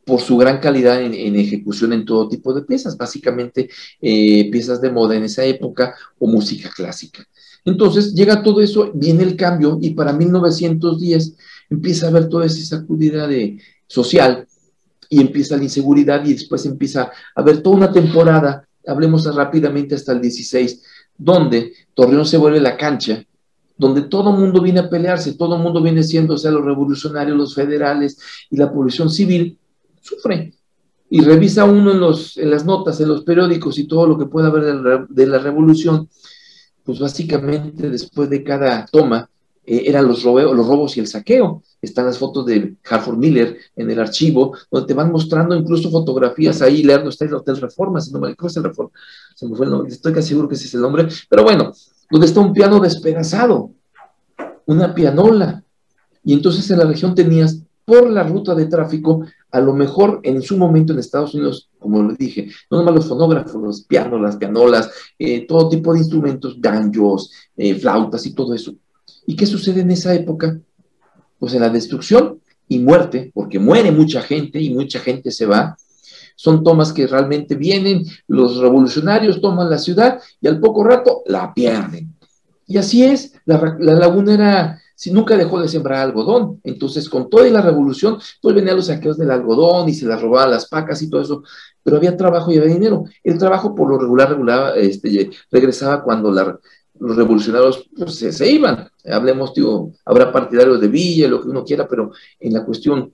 por 0.04 0.20
su 0.20 0.36
gran 0.36 0.58
calidad 0.58 1.02
en, 1.02 1.36
ejecución 1.36 1.92
en 1.92 2.04
todo 2.04 2.28
tipo 2.28 2.52
de 2.52 2.62
piezas, 2.62 2.96
básicamente 2.96 3.68
eh, 4.00 4.50
piezas 4.50 4.80
de 4.80 4.90
moda 4.90 5.16
en 5.16 5.24
esa 5.24 5.44
época 5.44 5.94
o 6.18 6.26
música 6.26 6.70
clásica. 6.74 7.24
Entonces 7.64 8.14
llega 8.14 8.42
todo 8.42 8.60
eso, 8.60 8.90
viene 8.94 9.22
el 9.22 9.36
cambio 9.36 9.78
y 9.80 9.90
para 9.90 10.12
1910 10.12 11.36
empieza 11.70 12.06
a 12.06 12.08
haber 12.10 12.28
toda 12.28 12.44
esa 12.44 12.76
sacudida 12.76 13.26
de, 13.26 13.58
social 13.86 14.46
y 15.08 15.20
empieza 15.20 15.56
la 15.56 15.64
inseguridad 15.64 16.24
y 16.24 16.32
después 16.32 16.64
empieza 16.66 17.02
a 17.02 17.12
haber 17.40 17.62
toda 17.62 17.76
una 17.76 17.92
temporada, 17.92 18.66
hablemos 18.86 19.32
rápidamente 19.34 19.94
hasta 19.94 20.12
el 20.12 20.20
16, 20.20 20.82
donde 21.16 21.72
Torreón 21.94 22.26
se 22.26 22.36
vuelve 22.36 22.60
la 22.60 22.76
cancha, 22.76 23.24
donde 23.76 24.02
todo 24.02 24.30
el 24.30 24.38
mundo 24.38 24.60
viene 24.60 24.80
a 24.80 24.90
pelearse, 24.90 25.34
todo 25.34 25.56
el 25.56 25.62
mundo 25.62 25.82
viene 25.82 26.02
siendo, 26.02 26.34
o 26.34 26.38
sea, 26.38 26.50
los 26.50 26.64
revolucionarios, 26.64 27.36
los 27.36 27.54
federales 27.54 28.18
y 28.50 28.56
la 28.56 28.72
población 28.72 29.10
civil, 29.10 29.58
sufre. 30.04 30.52
Y 31.10 31.20
revisa 31.20 31.64
uno 31.64 31.92
en, 31.92 32.00
los, 32.00 32.36
en 32.36 32.50
las 32.50 32.64
notas, 32.64 33.00
en 33.00 33.08
los 33.08 33.24
periódicos 33.24 33.78
y 33.78 33.86
todo 33.86 34.06
lo 34.06 34.18
que 34.18 34.26
pueda 34.26 34.48
haber 34.48 35.06
de 35.08 35.26
la, 35.26 35.38
revolución, 35.38 36.08
pues 36.82 36.98
básicamente 36.98 37.88
después 37.88 38.28
de 38.30 38.42
cada 38.42 38.86
toma 38.86 39.28
eh, 39.64 39.84
eran 39.86 40.08
los, 40.08 40.24
los 40.24 40.66
robos 40.66 40.96
y 40.96 41.00
el 41.00 41.06
saqueo. 41.06 41.62
Están 41.80 42.06
las 42.06 42.18
fotos 42.18 42.46
de 42.46 42.76
Harford 42.88 43.18
Miller 43.18 43.56
en 43.76 43.90
el 43.90 44.00
archivo, 44.00 44.56
donde 44.70 44.88
te 44.88 44.94
van 44.94 45.12
mostrando 45.12 45.54
incluso 45.54 45.90
fotografías 45.90 46.60
ahí, 46.62 46.82
leerlo, 46.82 47.10
está 47.10 47.26
el 47.26 47.34
Hotel 47.34 47.60
Reforma, 47.60 48.00
si 48.00 48.12
no 48.12 48.18
me 48.18 48.30
acuerdo, 48.30 48.60
el 48.60 48.64
Reforma, 48.64 48.92
se 49.34 49.46
me 49.46 49.56
fue 49.56 49.66
el 49.66 49.72
nombre, 49.72 49.92
estoy 49.92 50.12
casi 50.12 50.28
seguro 50.28 50.48
que 50.48 50.54
ese 50.54 50.66
es 50.66 50.74
el 50.74 50.80
nombre, 50.80 51.06
pero 51.28 51.44
bueno, 51.44 51.72
donde 52.10 52.26
está 52.26 52.40
un 52.40 52.52
piano 52.52 52.80
despedazado, 52.80 53.70
una 54.66 54.94
pianola, 54.94 55.62
y 56.24 56.32
entonces 56.32 56.68
en 56.70 56.78
la 56.78 56.86
región 56.86 57.14
tenías 57.14 57.60
por 57.84 58.10
la 58.10 58.22
ruta 58.22 58.54
de 58.54 58.66
tráfico, 58.66 59.24
a 59.54 59.60
lo 59.60 59.72
mejor 59.72 60.18
en 60.24 60.42
su 60.42 60.58
momento 60.58 60.92
en 60.92 60.98
Estados 60.98 61.32
Unidos, 61.32 61.70
como 61.78 62.02
lo 62.02 62.12
dije, 62.14 62.50
no 62.68 62.78
nomás 62.78 62.96
los 62.96 63.06
fonógrafos, 63.06 63.62
los 63.62 63.84
pianos, 63.84 64.20
las 64.20 64.36
pianolas, 64.36 64.90
eh, 65.16 65.46
todo 65.46 65.68
tipo 65.68 65.92
de 65.92 66.00
instrumentos, 66.00 66.60
banjos, 66.60 67.30
eh, 67.56 67.76
flautas 67.76 68.26
y 68.26 68.34
todo 68.34 68.52
eso. 68.52 68.74
¿Y 69.28 69.36
qué 69.36 69.46
sucede 69.46 69.82
en 69.82 69.92
esa 69.92 70.12
época? 70.12 70.58
Pues 71.38 71.54
en 71.54 71.60
la 71.60 71.68
destrucción 71.68 72.40
y 72.66 72.80
muerte, 72.80 73.30
porque 73.32 73.60
muere 73.60 73.92
mucha 73.92 74.22
gente 74.22 74.60
y 74.60 74.74
mucha 74.74 74.98
gente 74.98 75.30
se 75.30 75.46
va. 75.46 75.76
Son 76.34 76.64
tomas 76.64 76.92
que 76.92 77.06
realmente 77.06 77.54
vienen, 77.54 78.04
los 78.26 78.58
revolucionarios 78.58 79.40
toman 79.40 79.70
la 79.70 79.78
ciudad 79.78 80.20
y 80.40 80.48
al 80.48 80.58
poco 80.58 80.82
rato 80.82 81.22
la 81.26 81.54
pierden. 81.54 82.12
Y 82.66 82.76
así 82.78 83.04
es, 83.04 83.34
la, 83.44 83.76
la 83.78 83.94
laguna 83.94 84.34
era 84.34 84.82
si 84.94 85.10
nunca 85.10 85.36
dejó 85.36 85.60
de 85.60 85.68
sembrar 85.68 86.00
algodón. 86.00 86.60
Entonces, 86.64 87.08
con 87.08 87.28
toda 87.28 87.48
la 87.50 87.60
revolución, 87.60 88.18
pues 88.40 88.54
venían 88.54 88.76
los 88.76 88.86
saqueos 88.86 89.18
del 89.18 89.30
algodón 89.30 89.88
y 89.88 89.94
se 89.94 90.06
las 90.06 90.20
robaban 90.20 90.50
las 90.50 90.68
pacas 90.68 91.02
y 91.02 91.10
todo 91.10 91.20
eso, 91.20 91.42
pero 91.82 91.96
había 91.96 92.16
trabajo 92.16 92.50
y 92.50 92.58
había 92.58 92.74
dinero. 92.74 93.04
El 93.22 93.38
trabajo 93.38 93.74
por 93.74 93.88
lo 93.90 93.98
regular, 93.98 94.30
regular 94.30 94.78
este, 94.78 95.30
regresaba 95.50 96.02
cuando 96.02 96.30
los 96.30 97.16
revolucionarios 97.16 97.88
pues, 97.96 98.16
se, 98.16 98.50
iban. 98.50 98.88
Hablemos, 99.04 99.52
digo, 99.54 99.92
habrá 100.04 100.32
partidarios 100.32 100.80
de 100.80 100.88
Villa, 100.88 101.28
lo 101.28 101.42
que 101.42 101.48
uno 101.48 101.64
quiera, 101.64 101.86
pero 101.88 102.12
en 102.40 102.52
la 102.52 102.64
cuestión 102.64 103.12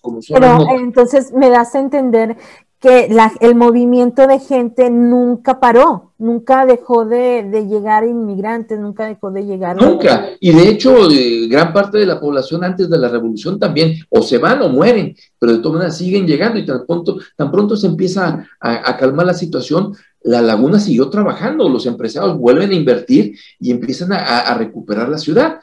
como 0.00 0.20
Pero 0.32 0.58
entonces 0.78 1.32
me 1.32 1.50
das 1.50 1.74
a 1.74 1.80
entender 1.80 2.36
que 2.80 3.08
el 3.40 3.54
movimiento 3.54 4.26
de 4.26 4.38
gente 4.38 4.90
nunca 4.90 5.60
paró, 5.60 6.12
nunca 6.18 6.66
dejó 6.66 7.06
de, 7.06 7.66
llegar 7.68 8.06
inmigrantes, 8.06 8.78
nunca 8.78 9.06
dejó 9.06 9.30
de 9.30 9.46
llegar. 9.46 9.80
Nunca. 9.80 10.28
Y 10.40 10.52
de 10.52 10.68
hecho, 10.68 11.10
eh, 11.10 11.48
gran 11.48 11.72
parte 11.72 11.96
de 11.98 12.06
la 12.06 12.20
población 12.20 12.62
antes 12.64 12.90
de 12.90 12.98
la 12.98 13.08
revolución 13.08 13.58
también, 13.58 13.96
o 14.10 14.20
se 14.20 14.36
van 14.36 14.60
o 14.60 14.68
mueren, 14.68 15.16
pero 15.38 15.52
de 15.52 15.58
todas 15.58 15.74
maneras 15.74 15.96
siguen 15.96 16.26
llegando 16.26 16.58
y 16.58 16.66
tan 16.66 16.84
pronto, 16.86 17.16
tan 17.34 17.50
pronto 17.50 17.76
se 17.76 17.86
empieza 17.86 18.46
a, 18.60 18.96
calmar 18.98 19.24
la 19.24 19.34
situación, 19.34 19.94
la 20.22 20.42
laguna 20.42 20.78
siguió 20.78 21.08
trabajando, 21.08 21.68
los 21.70 21.86
empresarios 21.86 22.36
vuelven 22.36 22.70
a 22.70 22.74
invertir 22.74 23.38
y 23.58 23.70
empiezan 23.70 24.12
a, 24.12 24.40
a 24.40 24.54
recuperar 24.54 25.08
la 25.08 25.18
ciudad. 25.18 25.60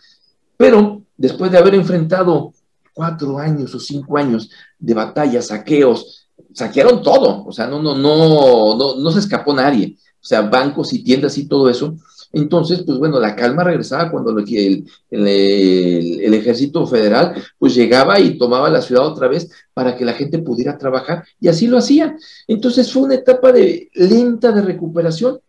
Pero 0.57 1.03
después 1.15 1.51
de 1.51 1.59
haber 1.59 1.75
enfrentado 1.75 2.53
cuatro 2.93 3.37
años 3.37 3.73
o 3.75 3.79
cinco 3.79 4.17
años 4.17 4.49
de 4.79 4.93
batallas, 4.93 5.47
saqueos, 5.47 6.22
saquearon 6.53 7.01
todo, 7.01 7.45
o 7.45 7.51
sea, 7.51 7.67
no, 7.67 7.81
no, 7.81 7.95
no, 7.95 8.75
no, 8.77 8.95
no 8.95 9.11
se 9.11 9.19
escapó 9.19 9.53
nadie, 9.53 9.97
o 10.21 10.25
sea, 10.25 10.41
bancos 10.41 10.93
y 10.93 11.03
tiendas 11.03 11.37
y 11.37 11.47
todo 11.47 11.69
eso, 11.69 11.95
Entonces, 12.31 12.81
pues 12.83 12.97
bueno, 12.97 13.19
la 13.19 13.35
calma 13.35 13.63
regresaba 13.63 14.09
cuando 14.09 14.31
el, 14.31 14.87
ejército 15.11 16.87
federal 16.87 17.35
pues 17.59 17.75
llegaba 17.75 18.19
y 18.19 18.39
tomaba 18.39 18.69
la 18.69 18.81
ciudad 18.81 19.05
otra 19.05 19.27
vez 19.27 19.49
para 19.73 19.95
que 19.95 20.03
la 20.03 20.13
gente 20.13 20.39
pudiera 20.39 20.77
trabajar. 20.79 21.25
Y 21.39 21.47
así 21.47 21.67
lo 21.67 21.77
hacía. 21.77 22.17
Entonces 22.47 22.91
fue 22.91 23.03
una 23.03 23.15
etapa 23.15 23.51
lenta 23.93 24.51
de 24.51 24.61
recuperación 24.63 25.41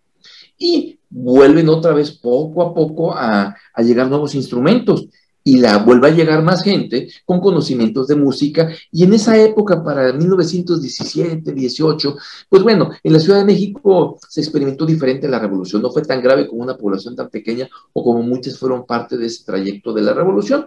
y 0.59 0.99
vuelven 1.09 1.71
otra 1.71 1.95
vez 1.95 2.11
poco 2.11 2.63
a 2.63 2.75
poco 2.75 3.15
a, 3.15 3.57
a 3.73 3.83
llegar 3.83 4.09
nuevos 4.09 4.35
instrumentos 4.35 5.07
y 5.45 5.59
la 5.59 5.79
vuelve 5.79 6.09
a 6.09 6.15
llegar 6.15 6.43
más 6.43 6.63
gente 6.63 7.09
con 7.27 7.41
conocimientos 7.41 8.09
de 8.09 8.17
música. 8.17 8.71
Y 8.91 9.05
en 9.05 9.13
esa 9.13 9.37
época, 9.37 9.85
para 9.85 10.13
1917, 10.15 11.53
18, 11.53 12.17
pues 12.49 12.63
bueno, 12.63 12.91
en 13.03 13.13
la 13.13 13.21
Ciudad 13.21 13.39
de 13.39 13.45
México 13.45 14.19
se 14.27 14.41
experimentó 14.41 14.87
diferente 14.87 15.29
la 15.29 15.39
revolución. 15.39 15.83
No 15.83 15.93
fue 15.93 16.03
tan 16.03 16.23
grave 16.23 16.49
como 16.49 16.63
una 16.63 16.79
población 16.79 17.15
tan 17.15 17.29
pequeña 17.29 17.69
o 17.93 18.03
como 18.03 18.23
muchas 18.23 18.59
fueron 18.59 18.87
parte 18.87 19.19
de 19.19 19.27
ese 19.27 19.45
trayecto 19.45 19.93
de 19.93 20.03
la 20.03 20.15
revolución. 20.15 20.67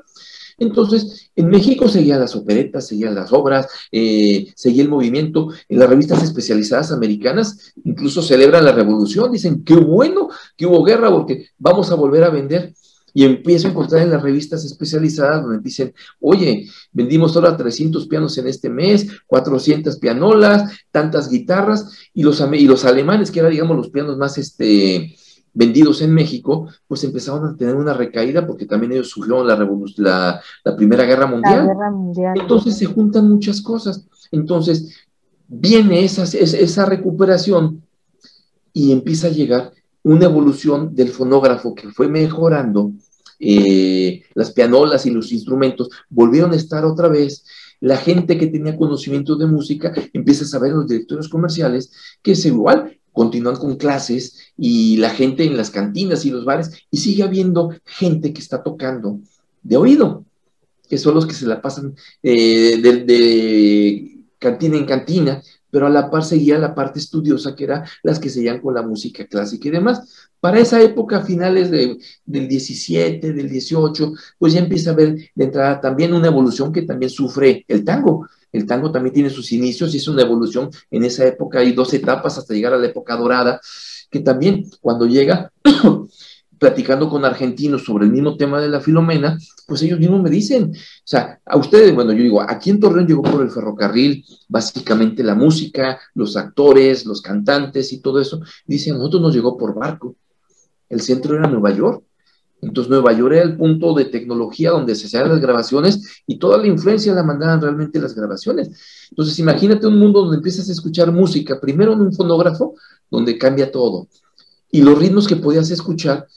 Entonces, 0.59 1.31
en 1.35 1.49
México 1.49 1.87
seguían 1.87 2.19
las 2.19 2.35
operetas, 2.35 2.87
seguían 2.87 3.13
las 3.13 3.31
obras, 3.31 3.67
eh, 3.91 4.47
seguía 4.55 4.83
el 4.83 4.89
movimiento. 4.89 5.49
En 5.69 5.79
las 5.79 5.89
revistas 5.89 6.23
especializadas 6.23 6.91
americanas 6.91 7.73
incluso 7.83 8.21
celebran 8.21 8.65
la 8.65 8.71
revolución, 8.71 9.31
dicen, 9.31 9.63
qué 9.63 9.75
bueno 9.75 10.29
que 10.55 10.65
hubo 10.65 10.83
guerra 10.83 11.11
porque 11.11 11.47
vamos 11.57 11.91
a 11.91 11.95
volver 11.95 12.23
a 12.23 12.29
vender 12.29 12.73
y 13.17 13.25
empiezo 13.25 13.67
a 13.67 13.71
encontrar 13.71 14.03
en 14.03 14.11
las 14.11 14.21
revistas 14.21 14.63
especializadas 14.63 15.41
donde 15.41 15.57
dicen, 15.57 15.91
oye, 16.19 16.69
vendimos 16.91 17.35
ahora 17.35 17.57
300 17.57 18.05
pianos 18.05 18.37
en 18.37 18.45
este 18.45 18.69
mes, 18.69 19.07
400 19.25 19.97
pianolas, 19.97 20.71
tantas 20.91 21.27
guitarras, 21.27 21.89
y 22.13 22.21
los, 22.21 22.47
y 22.53 22.67
los 22.67 22.85
alemanes, 22.85 23.31
que 23.31 23.39
eran, 23.39 23.53
digamos, 23.53 23.75
los 23.75 23.89
pianos 23.89 24.17
más 24.17 24.37
este, 24.37 25.15
vendidos 25.51 26.03
en 26.03 26.13
México, 26.13 26.67
pues 26.87 27.03
empezaron 27.05 27.43
a 27.43 27.57
tener 27.57 27.73
una 27.73 27.95
recaída 27.95 28.45
porque 28.45 28.67
también 28.67 28.91
ellos 28.91 29.09
sufrieron 29.09 29.47
la, 29.47 29.67
la, 29.95 30.41
la 30.63 30.75
Primera 30.75 31.03
Guerra 31.03 31.25
Mundial. 31.25 31.65
Guerra 31.65 31.89
mundial. 31.89 32.39
Entonces 32.39 32.77
se 32.77 32.85
juntan 32.85 33.27
muchas 33.27 33.61
cosas. 33.63 34.05
Entonces 34.31 34.95
viene 35.47 36.05
esa, 36.05 36.21
esa 36.21 36.85
recuperación 36.85 37.81
y 38.73 38.91
empieza 38.91 39.25
a 39.25 39.31
llegar 39.31 39.71
una 40.03 40.25
evolución 40.25 40.93
del 40.93 41.09
fonógrafo 41.09 41.73
que 41.73 41.89
fue 41.89 42.07
mejorando 42.07 42.91
eh, 43.39 44.23
las 44.33 44.51
pianolas 44.51 45.05
y 45.05 45.11
los 45.11 45.31
instrumentos 45.31 45.89
volvieron 46.09 46.51
a 46.53 46.55
estar 46.55 46.85
otra 46.85 47.07
vez. 47.07 47.45
La 47.79 47.97
gente 47.97 48.37
que 48.37 48.47
tenía 48.47 48.75
conocimiento 48.75 49.35
de 49.35 49.45
música 49.45 49.93
empieza 50.13 50.43
a 50.43 50.47
saber 50.47 50.73
los 50.73 50.87
directores 50.87 51.27
comerciales 51.29 51.91
que 52.21 52.31
es 52.31 52.45
igual, 52.45 52.99
continúan 53.11 53.55
con 53.55 53.77
clases 53.77 54.53
y 54.57 54.97
la 54.97 55.09
gente 55.09 55.43
en 55.43 55.57
las 55.57 55.69
cantinas 55.69 56.25
y 56.25 56.31
los 56.31 56.45
bares 56.45 56.71
y 56.91 56.97
sigue 56.97 57.23
habiendo 57.23 57.71
gente 57.85 58.33
que 58.33 58.41
está 58.41 58.63
tocando 58.63 59.19
de 59.63 59.77
oído, 59.77 60.25
que 60.89 60.97
son 60.97 61.15
los 61.15 61.25
que 61.25 61.33
se 61.33 61.47
la 61.47 61.61
pasan 61.61 61.95
eh, 62.23 62.77
de 62.77 64.17
cantina 64.39 64.77
en 64.77 64.85
cantina 64.85 65.41
pero 65.77 65.85
a 65.85 65.91
la 65.91 66.09
par 66.09 66.23
seguía 66.23 66.57
la 66.57 66.73
parte 66.73 66.97
estudiosa, 66.97 67.55
que 67.55 67.65
era 67.65 67.83
las 68.01 68.17
que 68.17 68.31
seguían 68.31 68.61
con 68.61 68.73
la 68.73 68.81
música 68.81 69.27
clásica 69.27 69.67
y 69.67 69.71
demás. 69.71 70.01
Para 70.39 70.57
esa 70.57 70.81
época, 70.81 71.21
finales 71.21 71.69
del 71.69 72.47
17, 72.47 73.31
del 73.31 73.47
18, 73.47 74.11
pues 74.39 74.53
ya 74.53 74.59
empieza 74.59 74.89
a 74.89 74.93
haber 74.93 75.17
de 75.35 75.43
entrada 75.45 75.79
también 75.79 76.15
una 76.15 76.29
evolución 76.29 76.73
que 76.73 76.81
también 76.81 77.11
sufre 77.11 77.63
el 77.67 77.85
tango. 77.85 78.27
El 78.51 78.65
tango 78.65 78.91
también 78.91 79.13
tiene 79.13 79.29
sus 79.29 79.51
inicios 79.51 79.93
y 79.93 79.97
es 79.97 80.07
una 80.07 80.23
evolución. 80.23 80.71
En 80.89 81.03
esa 81.03 81.27
época 81.27 81.59
hay 81.59 81.73
dos 81.73 81.93
etapas 81.93 82.39
hasta 82.39 82.55
llegar 82.55 82.73
a 82.73 82.77
la 82.79 82.87
época 82.87 83.15
dorada, 83.15 83.61
que 84.09 84.21
también 84.21 84.65
cuando 84.81 85.05
llega 85.05 85.51
platicando 86.59 87.09
con 87.09 87.25
argentinos 87.25 87.83
sobre 87.83 88.05
el 88.05 88.11
mismo 88.11 88.37
tema 88.37 88.61
de 88.61 88.69
la 88.69 88.79
filomena, 88.79 89.37
pues 89.65 89.81
ellos 89.81 89.99
mismos 89.99 90.21
me 90.21 90.29
dicen, 90.29 90.71
o 90.73 91.01
sea, 91.03 91.39
a 91.45 91.57
ustedes, 91.57 91.93
bueno, 91.93 92.11
yo 92.13 92.23
digo, 92.23 92.41
aquí 92.41 92.69
en 92.69 92.79
Torreón 92.79 93.07
llegó 93.07 93.21
por 93.21 93.41
el 93.41 93.51
ferrocarril, 93.51 94.25
básicamente 94.47 95.23
la 95.23 95.35
música, 95.35 95.99
los 96.15 96.35
actores, 96.37 97.05
los 97.05 97.21
cantantes 97.21 97.93
y 97.93 97.99
todo 97.99 98.19
eso, 98.19 98.41
dicen, 98.65 98.97
nosotros 98.97 99.21
nos 99.21 99.35
llegó 99.35 99.57
por 99.57 99.75
barco, 99.75 100.15
el 100.89 101.01
centro 101.01 101.35
era 101.35 101.47
Nueva 101.47 101.71
York, 101.71 102.03
entonces 102.61 102.89
Nueva 102.89 103.13
York 103.13 103.33
era 103.33 103.43
el 103.43 103.55
punto 103.55 103.93
de 103.93 104.05
tecnología 104.05 104.71
donde 104.71 104.95
se 104.95 105.05
hacían 105.05 105.29
las 105.29 105.39
grabaciones 105.39 106.23
y 106.25 106.39
toda 106.39 106.57
la 106.57 106.67
influencia 106.67 107.13
la 107.13 107.23
mandaban 107.23 107.61
realmente 107.61 107.99
las 107.99 108.15
grabaciones. 108.15 108.71
Entonces 109.11 109.37
imagínate 109.37 109.85
un 109.85 109.99
mundo 109.99 110.21
donde 110.21 110.37
empiezas 110.37 110.67
a 110.69 110.71
escuchar 110.71 111.11
música, 111.11 111.59
primero 111.59 111.93
en 111.93 112.01
un 112.01 112.13
fonógrafo, 112.13 112.75
donde 113.11 113.37
cambia 113.37 113.71
todo. 113.71 114.07
Y 114.71 114.81
los 114.81 114.97
ritmos 114.97 115.27
que 115.27 115.35
podías 115.35 115.69
escuchar 115.69 116.27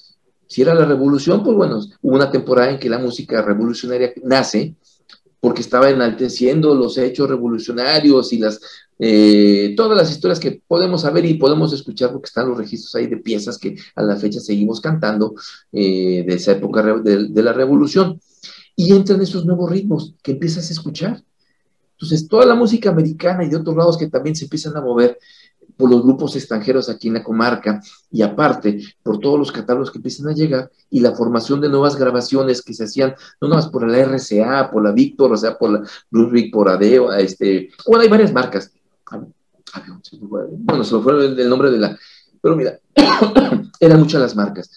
si 0.50 0.62
era 0.62 0.74
la 0.74 0.84
revolución, 0.84 1.44
pues 1.44 1.56
bueno, 1.56 1.78
hubo 2.02 2.16
una 2.16 2.28
temporada 2.28 2.72
en 2.72 2.80
que 2.80 2.90
la 2.90 2.98
música 2.98 3.40
revolucionaria 3.40 4.12
nace 4.24 4.74
porque 5.38 5.60
estaba 5.60 5.88
enalteciendo 5.88 6.74
los 6.74 6.98
hechos 6.98 7.28
revolucionarios 7.28 8.32
y 8.32 8.38
las 8.38 8.60
eh, 8.98 9.74
todas 9.76 9.96
las 9.96 10.10
historias 10.10 10.40
que 10.40 10.60
podemos 10.66 11.02
saber 11.02 11.24
y 11.24 11.34
podemos 11.34 11.72
escuchar 11.72 12.10
porque 12.10 12.26
están 12.26 12.48
los 12.48 12.58
registros 12.58 12.96
ahí 12.96 13.06
de 13.06 13.18
piezas 13.18 13.58
que 13.58 13.76
a 13.94 14.02
la 14.02 14.16
fecha 14.16 14.40
seguimos 14.40 14.80
cantando 14.80 15.36
eh, 15.70 16.24
de 16.26 16.34
esa 16.34 16.50
época 16.50 16.82
de, 16.82 17.28
de, 17.28 17.42
la 17.44 17.52
revolución. 17.52 18.20
Y 18.74 18.92
entran 18.92 19.22
esos 19.22 19.46
nuevos 19.46 19.70
ritmos 19.70 20.14
que 20.20 20.32
empiezas 20.32 20.68
a 20.68 20.72
escuchar. 20.72 21.22
Entonces, 21.92 22.26
toda 22.26 22.44
la 22.44 22.56
música 22.56 22.90
americana 22.90 23.44
y 23.44 23.48
de 23.48 23.56
otros 23.56 23.76
lados 23.76 23.96
que 23.96 24.08
también 24.08 24.34
se 24.34 24.44
empiezan 24.46 24.76
a 24.76 24.80
mover, 24.80 25.16
por 25.80 25.90
los 25.90 26.02
grupos 26.02 26.36
extranjeros 26.36 26.88
aquí 26.88 27.08
en 27.08 27.14
la 27.14 27.24
comarca 27.24 27.82
y 28.12 28.22
aparte 28.22 28.80
por 29.02 29.18
todos 29.18 29.38
los 29.38 29.50
catálogos 29.50 29.90
que 29.90 29.98
empiezan 29.98 30.28
a 30.28 30.34
llegar 30.34 30.70
y 30.90 31.00
la 31.00 31.12
formación 31.12 31.60
de 31.60 31.70
nuevas 31.70 31.96
grabaciones 31.96 32.62
que 32.62 32.74
se 32.74 32.84
hacían, 32.84 33.14
no 33.40 33.48
más 33.48 33.68
por 33.68 33.88
la 33.88 33.98
RCA, 33.98 34.70
por 34.70 34.84
la 34.84 34.92
Víctor, 34.92 35.32
o 35.32 35.36
sea, 35.36 35.56
por 35.56 35.70
la 35.70 35.82
Brunswick, 36.10 36.52
por 36.52 36.68
Adeo, 36.68 37.12
este, 37.12 37.70
bueno, 37.86 38.02
hay 38.02 38.08
varias 38.08 38.32
marcas. 38.32 38.70
Bueno, 40.20 40.84
se 40.84 40.92
lo 40.92 41.02
fue 41.02 41.26
el 41.26 41.48
nombre 41.48 41.70
de 41.70 41.78
la, 41.78 41.98
pero 42.42 42.56
mira, 42.56 42.78
eran 43.80 44.00
muchas 44.00 44.20
las 44.20 44.36
marcas. 44.36 44.70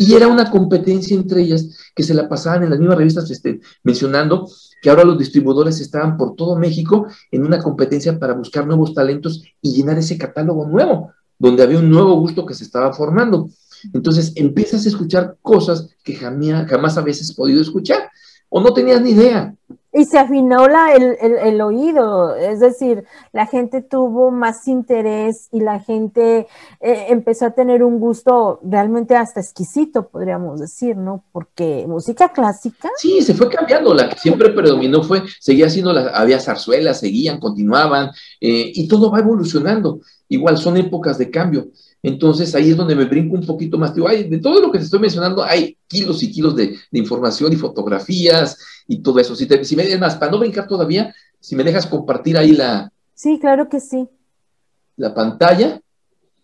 Y 0.00 0.14
era 0.14 0.28
una 0.28 0.50
competencia 0.50 1.14
entre 1.14 1.42
ellas 1.42 1.76
que 1.94 2.02
se 2.02 2.14
la 2.14 2.26
pasaban 2.26 2.62
en 2.62 2.70
las 2.70 2.78
mismas 2.78 2.96
revistas 2.96 3.30
este, 3.30 3.60
mencionando 3.82 4.48
que 4.80 4.88
ahora 4.88 5.04
los 5.04 5.18
distribuidores 5.18 5.78
estaban 5.78 6.16
por 6.16 6.36
todo 6.36 6.56
México 6.56 7.06
en 7.30 7.44
una 7.44 7.62
competencia 7.62 8.18
para 8.18 8.32
buscar 8.32 8.66
nuevos 8.66 8.94
talentos 8.94 9.44
y 9.60 9.74
llenar 9.74 9.98
ese 9.98 10.16
catálogo 10.16 10.66
nuevo, 10.66 11.12
donde 11.38 11.62
había 11.64 11.80
un 11.80 11.90
nuevo 11.90 12.18
gusto 12.18 12.46
que 12.46 12.54
se 12.54 12.64
estaba 12.64 12.94
formando. 12.94 13.50
Entonces 13.92 14.32
empiezas 14.36 14.86
a 14.86 14.88
escuchar 14.88 15.36
cosas 15.42 15.90
que 16.02 16.14
jamás, 16.14 16.66
jamás 16.66 17.04
veces 17.04 17.34
podido 17.34 17.60
escuchar 17.60 18.08
o 18.48 18.62
no 18.62 18.72
tenías 18.72 19.02
ni 19.02 19.10
idea. 19.10 19.54
Y 19.92 20.04
se 20.04 20.18
afinó 20.18 20.68
la, 20.68 20.94
el, 20.94 21.16
el, 21.20 21.60
oído, 21.60 22.36
es 22.36 22.60
decir, 22.60 23.04
la 23.32 23.46
gente 23.46 23.82
tuvo 23.82 24.30
más 24.30 24.68
interés 24.68 25.48
y 25.50 25.60
la 25.60 25.80
gente 25.80 26.46
eh, 26.80 27.06
empezó 27.08 27.46
a 27.46 27.50
tener 27.50 27.82
un 27.82 27.98
gusto 27.98 28.60
realmente 28.62 29.16
hasta 29.16 29.40
exquisito, 29.40 30.08
podríamos 30.08 30.60
decir, 30.60 30.96
¿no? 30.96 31.24
Porque 31.32 31.84
música 31.88 32.28
clásica. 32.28 32.88
Sí, 32.98 33.20
se 33.20 33.34
fue 33.34 33.48
cambiando, 33.48 33.92
la 33.92 34.08
que 34.08 34.16
siempre 34.16 34.50
predominó 34.50 35.02
fue, 35.02 35.24
seguía 35.40 35.68
siendo, 35.68 35.92
la, 35.92 36.10
había 36.10 36.38
zarzuelas, 36.38 37.00
seguían, 37.00 37.40
continuaban, 37.40 38.10
eh, 38.40 38.70
y 38.72 38.86
todo 38.86 39.10
va 39.10 39.18
evolucionando. 39.18 40.00
Igual 40.28 40.58
son 40.58 40.76
épocas 40.76 41.18
de 41.18 41.30
cambio. 41.30 41.66
Entonces 42.02 42.54
ahí 42.54 42.70
es 42.70 42.76
donde 42.76 42.94
me 42.94 43.04
brinco 43.04 43.34
un 43.34 43.46
poquito 43.46 43.78
más. 43.78 43.94
Digo, 43.94 44.08
de 44.08 44.38
todo 44.38 44.60
lo 44.60 44.72
que 44.72 44.78
te 44.78 44.84
estoy 44.84 45.00
mencionando, 45.00 45.42
hay 45.42 45.76
kilos 45.86 46.22
y 46.22 46.32
kilos 46.32 46.56
de, 46.56 46.76
información 46.92 47.52
y 47.52 47.56
fotografías 47.56 48.58
y 48.86 49.02
todo 49.02 49.18
eso. 49.18 49.34
Si, 49.34 49.46
te, 49.46 49.64
si 49.64 49.76
me, 49.76 49.82
es 49.82 50.00
más, 50.00 50.16
para 50.16 50.32
no 50.32 50.38
brincar 50.38 50.66
todavía, 50.66 51.14
si 51.38 51.56
me 51.56 51.64
dejas 51.64 51.86
compartir 51.86 52.36
ahí 52.36 52.52
la. 52.52 52.90
Sí, 53.14 53.38
claro 53.38 53.68
que 53.68 53.80
sí. 53.80 54.08
La 54.96 55.12
pantalla. 55.12 55.80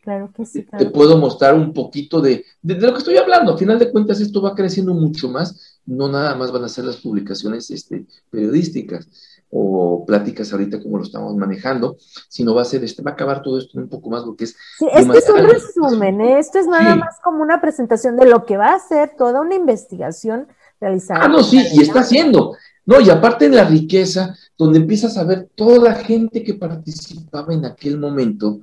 Claro 0.03 0.31
que 0.33 0.47
sí. 0.47 0.64
Te 0.79 0.87
puedo 0.87 1.16
mostrar 1.19 1.55
un 1.55 1.73
poquito 1.73 2.21
de, 2.21 2.45
de, 2.62 2.75
lo 2.77 2.92
que 2.92 2.99
estoy 2.99 3.16
hablando. 3.16 3.55
A 3.55 3.59
final 3.59 3.79
de 3.79 3.90
cuentas, 3.90 4.21
esto 4.21 4.40
va 4.40 4.55
creciendo 4.55 4.95
mucho 4.95 5.29
más. 5.29 5.81
No 5.85 6.09
nada 6.09 6.35
más 6.37 6.53
van 6.53 6.64
a 6.64 6.69
ser 6.69 6.85
las 6.85 6.97
publicaciones 6.97 7.71
este, 7.71 8.07
periodísticas 8.31 9.09
o 9.50 10.04
pláticas 10.06 10.52
ahorita 10.52 10.82
como 10.82 10.98
lo 10.98 11.04
estamos 11.04 11.35
manejando, 11.37 11.96
sino 12.28 12.54
va 12.54 12.62
a 12.62 12.66
ser, 12.66 12.85
este, 12.85 13.02
va 13.02 13.12
a 13.12 13.14
acabar 13.14 13.42
todo 13.42 13.59
esto 13.59 13.78
un 13.78 13.88
poco 13.88 14.11
más 14.11 14.24
lo 14.24 14.37
que 14.37 14.44
es. 14.44 14.56
Sí, 14.78 14.87
este 14.92 15.18
es 15.18 15.30
un 15.30 15.44
resumen, 15.44 16.20
¿eh? 16.20 16.38
esto 16.38 16.59
es 16.59 16.66
nada 16.66 16.96
más 16.96 17.16
como 17.22 17.42
una 17.42 17.61
presentación 17.61 18.16
de 18.16 18.26
lo 18.26 18.44
que 18.44 18.56
va 18.56 18.74
a 18.74 18.78
ser 18.78 19.12
toda 19.16 19.40
una 19.40 19.54
investigación 19.54 20.48
realizada. 20.80 21.24
Ah, 21.24 21.28
no, 21.28 21.42
sí, 21.42 21.62
y 21.72 21.82
está 21.82 22.00
haciendo. 22.00 22.56
No, 22.85 23.00
y 23.00 23.11
aparte 23.11 23.46
en 23.46 23.56
la 23.56 23.64
riqueza, 23.64 24.37
donde 24.56 24.78
empiezas 24.78 25.16
a 25.16 25.24
ver 25.24 25.48
toda 25.54 25.78
la 25.78 25.94
gente 25.96 26.42
que 26.44 26.54
participaba 26.54 27.52
en 27.52 27.64
aquel 27.64 27.98
momento, 27.98 28.61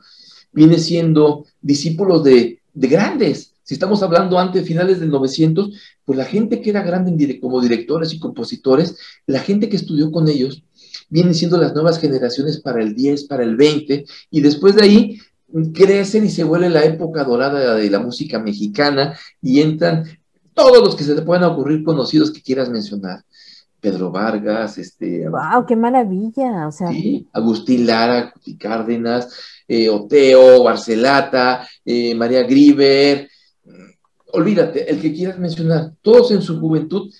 viene 0.52 0.78
siendo 0.78 1.46
discípulos 1.62 2.24
de, 2.24 2.62
de 2.74 2.88
grandes, 2.88 3.54
si 3.64 3.76
estamos 3.76 4.04
hablando 4.04 4.38
antes, 4.38 4.68
finales 4.68 5.00
del 5.00 5.10
900, 5.10 5.72
pues 6.04 6.18
la 6.18 6.26
gente 6.26 6.62
que 6.62 6.70
era 6.70 6.84
grande 6.84 7.40
como 7.40 7.62
directores 7.62 8.14
y 8.14 8.20
compositores, 8.20 8.98
la 9.26 9.40
gente 9.40 9.70
que 9.70 9.78
estudió 9.78 10.12
con 10.12 10.28
ellos, 10.28 10.64
vienen 11.10 11.34
siendo 11.34 11.58
las 11.58 11.74
nuevas 11.74 12.00
generaciones 12.00 12.60
para 12.60 12.82
el 12.82 12.96
10, 12.96 13.26
para 13.26 13.44
el 13.44 13.56
20, 13.56 14.06
y 14.32 14.42
después 14.42 14.76
de 14.76 14.84
ahí 14.84 15.18
crecen 15.74 16.26
y 16.26 16.30
se 16.30 16.44
vuelve 16.44 16.70
la 16.70 16.84
época 16.84 17.24
dorada 17.24 17.76
de 17.76 17.90
la 17.90 18.00
música 18.00 18.40
mexicana 18.40 19.18
y 19.42 19.62
entran 19.62 20.06
todos 20.54 20.84
los 20.84 20.96
que 20.96 21.04
se 21.04 21.16
te 21.16 21.22
puedan 21.22 21.44
ocurrir 21.44 21.84
conocidos 21.84 22.32
que 22.32 22.42
quieras 22.42 22.70
mencionar. 22.70 23.24
Pedro 23.80 24.12
Vargas, 24.12 24.78
este. 24.78 25.28
¡Wow! 25.28 25.66
¡Qué 25.68 25.76
maravilla! 25.76 26.68
O 26.68 26.72
sea. 26.72 26.90
Sí, 26.90 27.28
Agustín 27.34 27.86
Lara, 27.86 28.32
Cuti 28.32 28.56
Cárdenas, 28.56 29.28
eh, 29.68 29.90
Oteo, 29.90 30.64
Barcelata, 30.64 31.68
eh, 31.84 32.16
María 32.16 32.44
Griver. 32.44 33.30
Olvídate, 34.32 34.90
el 34.90 35.02
que 35.02 35.14
quieras 35.14 35.38
mencionar, 35.38 35.92
todos 36.02 36.32
en 36.32 36.42
su 36.42 36.60
juventud 36.60 37.12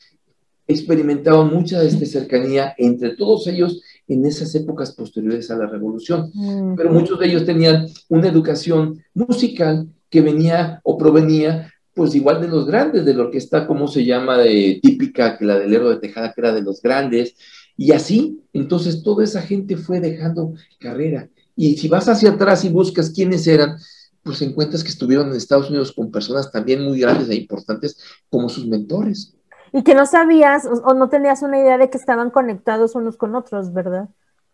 experimentaban 0.68 1.54
mucha 1.54 1.80
de 1.80 1.88
esta 1.88 2.06
cercanía 2.06 2.74
entre 2.78 3.16
todos 3.16 3.48
ellos 3.48 3.82
en 4.08 4.26
esas 4.26 4.54
épocas 4.56 4.94
posteriores 4.94 5.50
a 5.52 5.58
la 5.58 5.68
revolución. 5.68 6.32
Pero 6.76 6.92
muchos 6.92 7.20
de 7.20 7.28
ellos 7.28 7.46
tenían 7.46 7.88
una 8.10 8.28
educación 8.28 9.04
musical 9.14 9.88
que 10.10 10.22
venía 10.22 10.80
o 10.84 10.98
provenía 10.98 11.70
pues 11.94 12.16
igual 12.16 12.42
de 12.42 12.48
los 12.48 12.66
grandes, 12.66 13.06
de 13.06 13.14
lo 13.14 13.30
que 13.30 13.38
está, 13.38 13.68
como 13.68 13.88
se 13.88 14.04
llama, 14.04 14.40
de 14.40 14.80
típica, 14.82 15.38
que 15.38 15.46
la 15.46 15.60
del 15.60 15.74
héroe 15.74 15.94
de 15.94 16.00
Tejada, 16.00 16.34
que 16.34 16.42
era 16.42 16.54
de 16.54 16.64
los 16.64 16.82
grandes, 16.82 17.36
y 17.78 17.92
así, 17.92 18.42
entonces 18.52 19.04
toda 19.04 19.24
esa 19.24 19.42
gente 19.42 19.78
fue 19.78 20.00
dejando 20.00 20.54
carrera. 20.80 21.30
Y 21.56 21.78
si 21.78 21.88
vas 21.88 22.08
hacia 22.10 22.32
atrás 22.32 22.66
y 22.66 22.70
buscas 22.70 23.12
quiénes 23.12 23.46
eran, 23.48 23.78
pues 24.24 24.42
encuentras 24.42 24.84
que 24.84 24.90
estuvieron 24.90 25.30
en 25.30 25.36
Estados 25.36 25.70
Unidos 25.70 25.92
con 25.92 26.12
personas 26.12 26.52
también 26.52 26.84
muy 26.84 27.00
grandes 27.00 27.30
e 27.30 27.36
importantes 27.36 27.98
como 28.30 28.50
sus 28.50 28.66
mentores. 28.66 29.36
Y 29.74 29.84
que 29.84 29.96
no 29.96 30.06
sabías 30.06 30.66
o, 30.66 30.94
no 30.94 31.10
tenías 31.10 31.42
una 31.42 31.60
idea 31.60 31.78
de 31.78 31.90
que 31.90 31.98
estaban 31.98 32.30
conectados 32.30 32.94
unos 32.94 33.18
con 33.18 33.36
otros, 33.36 33.74
¿verdad? 33.74 34.08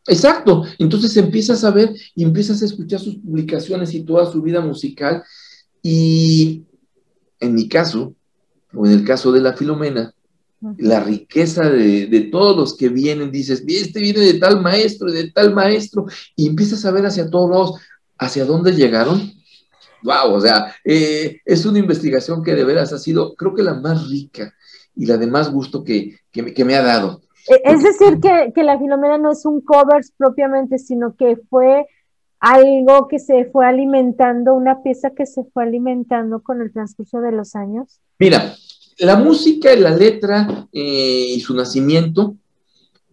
Exacto. 0.08 0.63
Entonces 0.79 1.15
empiezas 1.17 1.63
a 1.65 1.71
ver 1.71 1.93
y 2.15 2.23
empiezas 2.23 2.62
a 2.62 2.65
escuchar 2.65 3.01
sus 3.01 3.17
publicaciones 3.17 3.93
y 3.93 4.03
toda 4.03 4.32
su 4.32 4.41
vida 4.41 4.62
musical. 4.62 5.23
Y 5.84 6.63
en 7.39 7.53
mi 7.53 7.67
caso, 7.67 8.15
o 8.73 8.86
en 8.86 8.93
el 8.93 9.03
caso 9.03 9.32
de 9.34 9.41
la 9.41 9.53
Filomena, 9.53 10.13
la 10.77 10.99
riqueza 10.99 11.69
de, 11.69 12.29
todos 12.32 12.55
los 12.55 12.75
que 12.75 12.89
vienen, 12.89 13.32
dices, 13.32 13.63
este 13.67 13.99
viene 13.99 14.19
de 14.19 14.34
tal 14.36 14.62
maestro, 14.62 15.12
de 15.12 15.32
tal 15.32 15.53
maestro, 15.53 16.05
y 16.36 16.47
empiezas 16.47 16.86
a 16.86 16.91
ver 16.91 17.05
hacia 17.05 17.29
todos 17.29 17.49
lados, 17.49 17.82
hacia 18.17 18.45
dónde 18.45 18.73
llegaron. 18.73 19.34
Wow, 20.03 20.34
o 20.34 20.41
sea, 20.41 20.73
eh, 20.84 21.39
es 21.45 21.65
una 21.65 21.79
investigación 21.79 22.43
que 22.43 22.55
de 22.55 22.63
veras 22.63 22.93
ha 22.93 22.97
sido, 22.97 23.36
creo 23.36 23.53
que 23.53 23.63
la 23.63 23.73
más 23.75 24.10
rica 24.10 24.53
y 24.99 25.05
la 25.05 25.17
de 25.17 25.27
más 25.27 25.49
gusto 25.49 25.83
que, 25.85 26.19
me, 26.35 26.75
ha 26.75 26.81
dado. 26.81 27.21
E, 27.47 27.62
es 27.63 27.81
decir, 27.81 28.19
que, 28.19 28.51
que, 28.53 28.63
la 28.63 28.77
Filomena 28.77 29.17
no 29.17 29.31
es 29.31 29.45
un 29.45 29.62
covers 29.62 30.12
propiamente, 30.17 30.77
sino 30.77 31.15
que 31.15 31.38
fue 31.49 31.85
algo 32.41 33.07
que 33.07 33.17
se 33.17 33.45
fue 33.45 33.65
alimentando, 33.65 34.53
una 34.53 34.83
pieza 34.83 35.12
que 35.12 35.25
se 35.25 35.45
fue 35.45 35.63
alimentando 35.63 36.41
con 36.41 36.62
el 36.62 36.73
transcurso 36.73 37.21
de 37.21 37.31
los 37.31 37.55
años? 37.55 38.01
Mira, 38.19 38.53
la 38.97 39.15
música 39.15 39.73
y 39.73 39.79
la 39.79 39.95
letra 39.95 40.67
eh, 40.73 41.33
y 41.35 41.39
su 41.39 41.55
nacimiento 41.55 42.35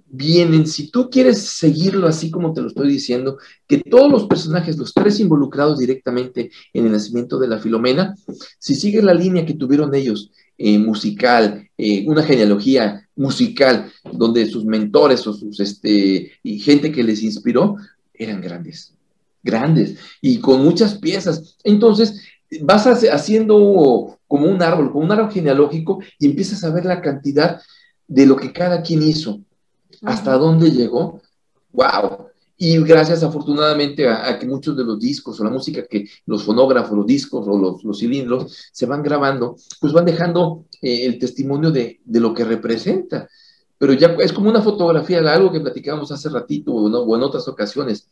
vienen, 0.08 0.66
si 0.66 0.90
tú 0.90 1.08
quieres 1.08 1.38
seguirlo 1.42 2.08
así 2.08 2.30
como 2.30 2.52
te 2.52 2.62
lo 2.62 2.68
estoy 2.68 2.88
diciendo, 2.88 3.38
que 3.68 3.78
todos 3.78 4.10
los 4.10 4.26
personajes, 4.26 4.76
los 4.76 4.92
tres 4.92 5.20
involucrados 5.20 5.78
directamente 5.78 6.50
en 6.72 6.86
el 6.86 6.92
nacimiento 6.92 7.38
de 7.38 7.48
la 7.48 7.58
Filomena, 7.58 8.16
si 8.58 8.74
sigues 8.74 9.04
la 9.04 9.14
línea 9.14 9.46
que 9.46 9.54
tuvieron 9.54 9.94
ellos, 9.94 10.32
eh, 10.58 10.78
musical, 10.78 11.68
eh, 11.76 12.04
una 12.06 12.22
genealogía 12.22 13.08
musical, 13.16 13.90
donde 14.12 14.46
sus 14.46 14.64
mentores 14.64 15.26
o 15.26 15.32
sus, 15.32 15.60
este, 15.60 16.32
y 16.42 16.58
gente 16.58 16.92
que 16.92 17.02
les 17.02 17.22
inspiró, 17.22 17.76
eran 18.14 18.40
grandes 18.40 18.96
grandes 19.46 19.96
y 20.20 20.40
con 20.40 20.62
muchas 20.62 20.96
piezas. 20.96 21.56
Entonces, 21.64 22.20
vas 22.60 22.86
haciendo 22.86 24.18
como 24.28 24.46
un 24.46 24.60
árbol, 24.60 24.92
como 24.92 25.04
un 25.04 25.12
árbol 25.12 25.32
genealógico 25.32 26.00
y 26.18 26.26
empiezas 26.26 26.62
a 26.64 26.70
ver 26.70 26.84
la 26.84 27.00
cantidad 27.00 27.62
de 28.06 28.26
lo 28.26 28.36
que 28.36 28.52
cada 28.52 28.82
quien 28.82 29.02
hizo, 29.02 29.40
hasta 30.02 30.32
dónde 30.34 30.70
llegó. 30.70 31.22
¡Wow! 31.72 32.28
Y 32.58 32.78
gracias 32.78 33.22
afortunadamente 33.22 34.08
a, 34.08 34.38
que 34.38 34.46
muchos 34.46 34.76
de 34.76 34.84
los 34.84 34.98
discos 34.98 35.38
o 35.38 35.44
la 35.44 35.50
música 35.50 35.86
que 35.86 36.08
los 36.24 36.42
fonógrafos, 36.42 36.96
los 36.96 37.06
discos 37.06 37.46
o 37.46 37.80
los, 37.82 37.98
cilindros 37.98 38.70
se 38.72 38.86
van 38.86 39.02
grabando, 39.02 39.56
pues 39.80 39.92
van 39.92 40.06
dejando 40.06 40.64
eh, 40.80 41.04
el 41.04 41.18
testimonio 41.18 41.70
de, 41.70 42.00
de, 42.04 42.20
lo 42.20 42.32
que 42.32 42.44
representa. 42.44 43.28
Pero 43.78 43.92
ya 43.92 44.16
es 44.20 44.32
como 44.32 44.48
una 44.48 44.62
fotografía, 44.62 45.18
algo 45.30 45.52
que 45.52 45.60
platicábamos 45.60 46.10
hace 46.10 46.30
ratito 46.30 46.72
o, 46.72 46.86
o 46.86 47.16
en 47.16 47.22
otras 47.22 47.46
ocasiones 47.46 48.08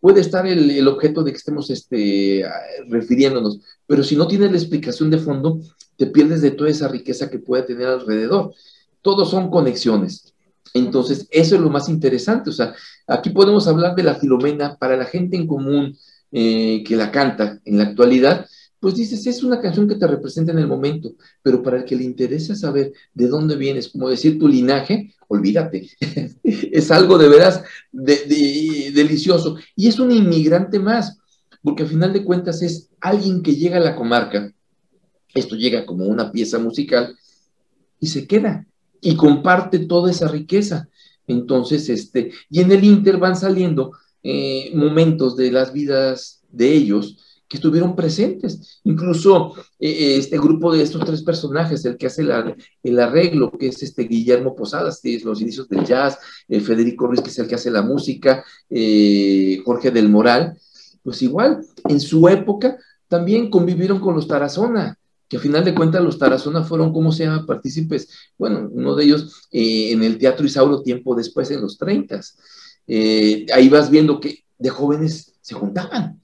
puede 0.00 0.20
estar 0.20 0.46
el, 0.46 0.86
objeto 0.88 1.22
de 1.22 1.32
que 1.32 1.38
estemos 1.38 1.70
este, 1.70 2.44
refiriéndonos, 2.88 3.60
pero 3.86 4.02
si 4.02 4.16
no 4.16 4.26
tienes 4.26 4.50
la 4.50 4.58
explicación 4.58 5.10
de 5.10 5.18
fondo, 5.18 5.60
te 5.96 6.06
pierdes 6.06 6.40
de 6.42 6.50
toda 6.52 6.70
esa 6.70 6.88
riqueza 6.88 7.30
que 7.30 7.38
puede 7.38 7.64
tener 7.64 7.86
alrededor. 7.86 8.54
Todos 9.02 9.30
son 9.30 9.50
conexiones. 9.50 10.32
Entonces, 10.74 11.26
eso 11.30 11.56
es 11.56 11.60
lo 11.60 11.70
más 11.70 11.88
interesante. 11.88 12.50
O 12.50 12.52
sea, 12.52 12.74
aquí 13.06 13.30
podemos 13.30 13.66
hablar 13.66 13.94
de 13.94 14.02
la 14.02 14.14
Filomena 14.14 14.76
para 14.76 14.96
la 14.96 15.04
gente 15.04 15.36
en 15.36 15.46
común 15.46 15.96
eh, 16.32 16.84
que 16.86 16.96
la 16.96 17.10
canta 17.10 17.60
en 17.64 17.78
la 17.78 17.84
actualidad, 17.84 18.46
pues 18.80 18.94
dices, 18.94 19.26
es 19.26 19.42
una 19.42 19.60
canción 19.60 19.86
que 19.86 19.96
te 19.96 20.06
representa 20.06 20.52
en 20.52 20.58
el 20.58 20.66
momento, 20.66 21.12
pero 21.42 21.62
para 21.62 21.78
el 21.78 21.84
que 21.84 21.94
le 21.94 22.04
interesa 22.04 22.54
saber 22.54 22.92
de 23.12 23.28
dónde 23.28 23.56
vienes, 23.56 23.88
como 23.88 24.08
decir 24.08 24.38
tu 24.38 24.48
linaje, 24.48 25.14
olvídate, 25.28 25.90
es 26.42 26.90
algo 26.90 27.18
de 27.18 27.28
veras 27.28 27.62
delicioso. 27.92 29.56
Y 29.76 29.88
es 29.88 29.98
un 29.98 30.10
inmigrante 30.10 30.78
más, 30.78 31.18
porque 31.62 31.82
al 31.82 31.90
final 31.90 32.12
de 32.14 32.24
cuentas 32.24 32.62
es 32.62 32.88
alguien 33.00 33.42
que 33.42 33.54
llega 33.54 33.76
a 33.76 33.80
la 33.80 33.96
comarca, 33.96 34.50
esto 35.34 35.56
llega 35.56 35.84
como 35.84 36.06
una 36.06 36.32
pieza 36.32 36.58
musical, 36.58 37.14
y 38.00 38.06
se 38.06 38.26
queda, 38.26 38.66
y 39.00 39.16
comparte 39.16 39.80
toda 39.80 40.10
esa 40.10 40.28
riqueza. 40.28 40.88
Entonces, 41.26 41.88
este, 41.88 42.32
y 42.48 42.60
en 42.60 42.72
el 42.72 42.84
Inter 42.84 43.18
van 43.18 43.36
saliendo 43.36 43.92
eh, 44.22 44.72
momentos 44.74 45.36
de 45.36 45.50
las 45.50 45.72
vidas 45.72 46.42
de 46.50 46.72
ellos, 46.72 47.16
que 47.48 47.56
estuvieron 47.56 47.96
presentes. 47.96 48.80
Incluso 48.84 49.54
eh, 49.80 49.90
eh, 49.90 50.16
este 50.18 50.38
grupo 50.38 50.72
de 50.72 50.82
estos 50.82 51.04
tres 51.04 51.22
personajes, 51.22 51.84
el 51.84 51.96
que 51.96 52.06
hace 52.06 52.24
el 52.82 53.00
arreglo, 53.00 53.50
que 53.50 53.68
es 53.68 53.82
este 53.82 54.04
Guillermo 54.04 54.54
Posadas, 54.54 55.00
que 55.02 55.16
es 55.16 55.24
los 55.24 55.40
inicios 55.40 55.68
del 55.68 55.84
jazz, 55.84 56.16
Federico 56.48 57.08
Ruiz, 57.08 57.20
que 57.20 57.30
es 57.30 57.38
el 57.40 57.48
que 57.48 57.56
hace 57.56 57.72
la 57.72 57.82
música, 57.82 58.44
Jorge 59.64 59.90
del 59.90 60.08
Moral, 60.08 60.56
pues 61.02 61.22
igual, 61.22 61.66
en 61.88 61.98
su 61.98 62.28
época 62.28 62.78
también 63.08 63.50
convivieron 63.50 63.98
con 63.98 64.14
los 64.14 64.28
Tarazona, 64.28 64.96
que 65.30 65.36
a 65.36 65.40
final 65.40 65.64
de 65.64 65.76
cuentas 65.76 66.02
los 66.02 66.18
Tarazona 66.18 66.64
fueron, 66.64 66.92
¿cómo 66.92 67.12
se 67.12 67.24
llama?, 67.24 67.46
partícipes, 67.46 68.08
bueno, 68.36 68.68
uno 68.72 68.96
de 68.96 69.04
ellos 69.04 69.48
en 69.52 70.02
el 70.02 70.18
Teatro 70.18 70.44
Isauro 70.44 70.82
tiempo 70.82 71.14
después, 71.14 71.48
en 71.52 71.62
los 71.62 71.78
30. 71.78 72.20
ahí 73.54 73.68
vas 73.68 73.88
viendo 73.90 74.18
que 74.18 74.44
de 74.58 74.70
jóvenes 74.70 75.38
se 75.40 75.54
juntaban, 75.54 76.20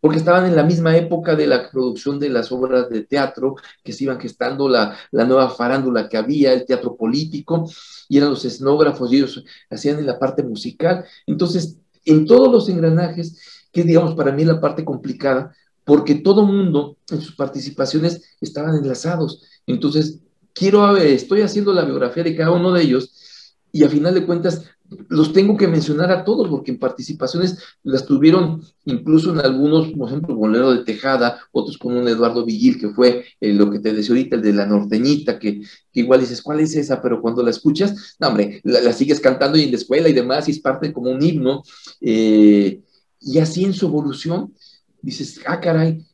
porque 0.00 0.18
estaban 0.18 0.46
en 0.46 0.56
la 0.56 0.64
misma 0.64 0.96
época 0.96 1.36
de 1.36 1.46
la 1.46 1.70
producción 1.70 2.18
de 2.18 2.28
las 2.28 2.50
obras 2.50 2.90
de 2.90 3.04
teatro, 3.04 3.54
que 3.84 3.92
se 3.92 4.02
iban 4.02 4.18
gestando 4.18 4.68
la, 4.68 4.96
nueva 5.12 5.48
farándula 5.50 6.08
que 6.08 6.16
había, 6.16 6.52
el 6.52 6.66
teatro 6.66 6.96
político, 6.96 7.70
y 8.08 8.18
eran 8.18 8.30
los 8.30 8.44
escenógrafos 8.44 9.12
y 9.12 9.18
ellos 9.18 9.44
hacían 9.70 10.04
la 10.04 10.18
parte 10.18 10.42
musical. 10.42 11.04
Entonces, 11.24 11.76
en 12.04 12.26
todos 12.26 12.50
los 12.50 12.68
engranajes, 12.68 13.68
que 13.70 13.84
digamos 13.84 14.16
para 14.16 14.32
mí 14.32 14.44
la 14.44 14.60
parte 14.60 14.84
complicada, 14.84 15.54
porque 15.84 16.16
todo 16.16 16.46
mundo 16.46 16.96
en 17.10 17.20
sus 17.20 17.34
participaciones 17.34 18.36
estaban 18.40 18.76
enlazados. 18.76 19.42
Entonces, 19.66 20.20
quiero, 20.52 20.96
estoy 20.96 21.42
haciendo 21.42 21.72
la 21.72 21.84
biografía 21.84 22.22
de 22.22 22.36
cada 22.36 22.52
uno 22.52 22.72
de 22.72 22.82
ellos 22.82 23.54
y 23.72 23.84
a 23.84 23.88
final 23.88 24.14
de 24.14 24.26
cuentas 24.26 24.64
los 25.08 25.32
tengo 25.32 25.56
que 25.56 25.68
mencionar 25.68 26.10
a 26.10 26.24
todos 26.24 26.48
porque 26.48 26.72
en 26.72 26.78
participaciones 26.78 27.58
las 27.82 28.06
tuvieron 28.06 28.62
incluso 28.84 29.32
en 29.32 29.40
algunos, 29.40 29.92
por 29.92 30.08
ejemplo, 30.08 30.34
Bolero 30.34 30.72
de 30.72 30.84
Tejada, 30.84 31.40
otros 31.52 31.78
con 31.78 31.96
un 31.96 32.08
Eduardo 32.08 32.44
Villil, 32.44 32.78
que 32.78 32.88
fue 32.88 33.24
eh, 33.40 33.52
lo 33.52 33.70
que 33.70 33.78
te 33.78 33.92
decía 33.92 34.10
ahorita, 34.10 34.36
el 34.36 34.42
de 34.42 34.52
la 34.52 34.66
norteñita, 34.66 35.38
que, 35.38 35.62
igual 35.92 36.20
dices, 36.20 36.42
¿cuál 36.42 36.60
es 36.60 36.74
esa? 36.74 37.00
Pero 37.00 37.20
cuando 37.20 37.42
la 37.42 37.50
escuchas, 37.50 38.16
no, 38.18 38.28
hombre, 38.28 38.60
la, 38.64 38.92
sigues 38.92 39.20
cantando 39.20 39.56
y 39.58 39.62
en 39.62 39.70
la 39.70 39.76
escuela 39.76 40.08
y 40.08 40.12
demás, 40.12 40.48
y 40.48 40.52
es 40.52 40.60
parte 40.60 40.92
como 40.92 41.10
un 41.10 41.22
himno. 41.22 41.62
Eh, 42.00 42.80
y 43.20 43.38
así 43.38 43.64
en 43.64 43.74
su 43.74 43.86
evolución, 43.86 44.54
dices, 45.02 45.40
ah, 45.46 45.60
caray. 45.60 46.04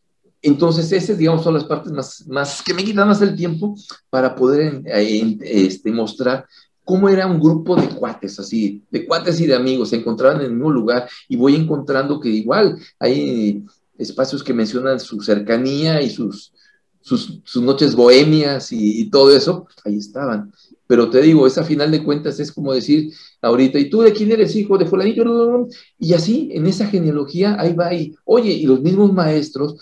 Entonces, 0.43 0.93
esas, 0.93 1.19
digamos, 1.19 1.43
son 1.43 1.55
las 1.55 1.65
partes 1.65 1.93
más, 1.93 2.27
más 2.29 2.63
que 2.63 2.75
me 2.75 2.85
quitan 2.85 3.09
más 3.09 3.21
el 3.23 3.35
tiempo 3.35 3.75
para 4.11 4.35
poder 4.35 4.83
este, 4.85 5.91
mostrar 5.91 6.47
cómo 6.85 7.09
era 7.09 7.27
un 7.27 7.41
grupo 7.41 7.75
de 7.75 7.89
cuates, 7.89 8.39
así, 8.39 8.85
de 8.91 9.05
cuates 9.07 9.41
y 9.41 9.47
de 9.47 9.57
amigos, 9.57 9.89
se 9.89 9.97
encontraban 9.97 10.39
en 10.39 10.47
el 10.47 10.53
mismo 10.53 10.71
lugar 10.71 11.09
y 11.29 11.35
voy 11.35 11.57
encontrando 11.57 12.21
que 12.21 12.29
igual 12.29 12.79
hay 13.01 13.65
espacios 13.99 14.45
que 14.45 14.55
mencionan 14.55 15.01
su 15.01 15.21
cercanía 15.21 16.01
y 16.01 16.11
sus, 16.11 16.53
sus, 17.01 17.57
noches 17.57 17.95
bohemias 17.97 18.71
y, 18.71 19.09
todo 19.11 19.35
eso, 19.35 19.67
ahí 19.85 19.97
estaban. 19.97 20.53
Pero 20.87 21.11
te 21.11 21.21
digo, 21.21 21.47
esa 21.47 21.65
final 21.65 21.91
de 21.91 22.05
cuentas 22.05 22.39
es 22.39 22.53
como 22.53 22.73
decir 22.73 23.13
ahorita, 23.43 23.79
¿y 23.79 23.91
tú 23.91 24.03
de 24.03 24.13
quién 24.13 24.31
eres 24.33 24.55
hijo 24.55 24.79
de 24.79 24.87
fulanito? 24.87 25.69
Y 25.99 26.15
así, 26.15 26.51
en 26.53 26.67
esa 26.67 26.87
genealogía, 26.87 27.57
ahí 27.59 27.73
va, 27.73 27.93
y 27.93 28.15
oye, 28.25 28.53
y 28.53 28.67
los 28.67 28.81
mismos 28.81 29.13
maestros, 29.13 29.77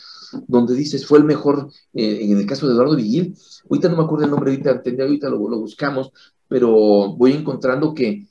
donde 0.48 0.74
dices, 0.74 1.06
fue 1.06 1.18
el 1.18 1.24
mejor, 1.24 1.68
eh, 1.92 2.18
en 2.22 2.38
el 2.38 2.46
caso 2.46 2.66
de 2.66 2.74
Eduardo 2.74 2.96
Vigil, 2.96 3.36
ahorita 3.68 3.88
no 3.88 3.96
me 3.96 4.02
acuerdo 4.04 4.24
el 4.24 4.30
nombre, 4.30 4.50
ahorita, 4.50 4.82
ahorita 5.02 5.28
lo, 5.28 5.48
lo 5.48 5.60
buscamos, 5.60 6.10
pero 6.48 7.14
voy 7.14 7.32
encontrando 7.32 7.94
que 7.94 8.26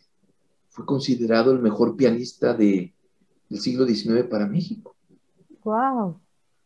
fue 0.70 0.86
considerado 0.86 1.52
el 1.52 1.60
mejor 1.60 1.96
pianista 1.96 2.54
de, 2.54 2.94
del 3.50 3.60
siglo 3.60 3.86
XIX 3.86 4.24
para 4.24 4.48
México. 4.48 4.96
¡Wow! 5.64 6.20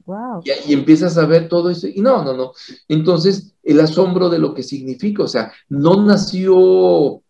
Wow. 0.07 0.41
Y, 0.45 0.73
empiezas 0.73 1.17
a 1.17 1.25
ver 1.25 1.49
todo 1.49 1.69
eso. 1.69 1.85
Y 1.85 1.99
no, 1.99 2.23
no, 2.23 2.33
no. 2.33 2.53
Entonces, 2.87 3.53
el 3.61 3.79
asombro 3.81 4.29
de 4.29 4.39
lo 4.39 4.53
que 4.53 4.63
significa, 4.63 5.23
o 5.23 5.27
sea, 5.27 5.51
no 5.67 6.01
nació 6.01 7.21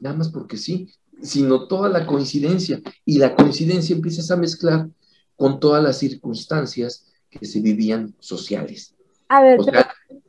nada 0.00 0.16
más 0.16 0.30
porque 0.30 0.56
sí, 0.56 0.88
sino 1.22 1.68
toda 1.68 1.90
la 1.90 2.06
coincidencia. 2.06 2.80
Y 3.04 3.18
la 3.18 3.36
coincidencia 3.36 3.94
empiezas 3.94 4.30
a 4.30 4.36
mezclar 4.36 4.88
con 5.36 5.60
todas 5.60 5.84
las 5.84 5.98
circunstancias 5.98 7.06
que 7.28 7.44
se 7.44 7.60
vivían 7.60 8.14
sociales. 8.18 8.94
A 9.28 9.42
ver, 9.42 9.60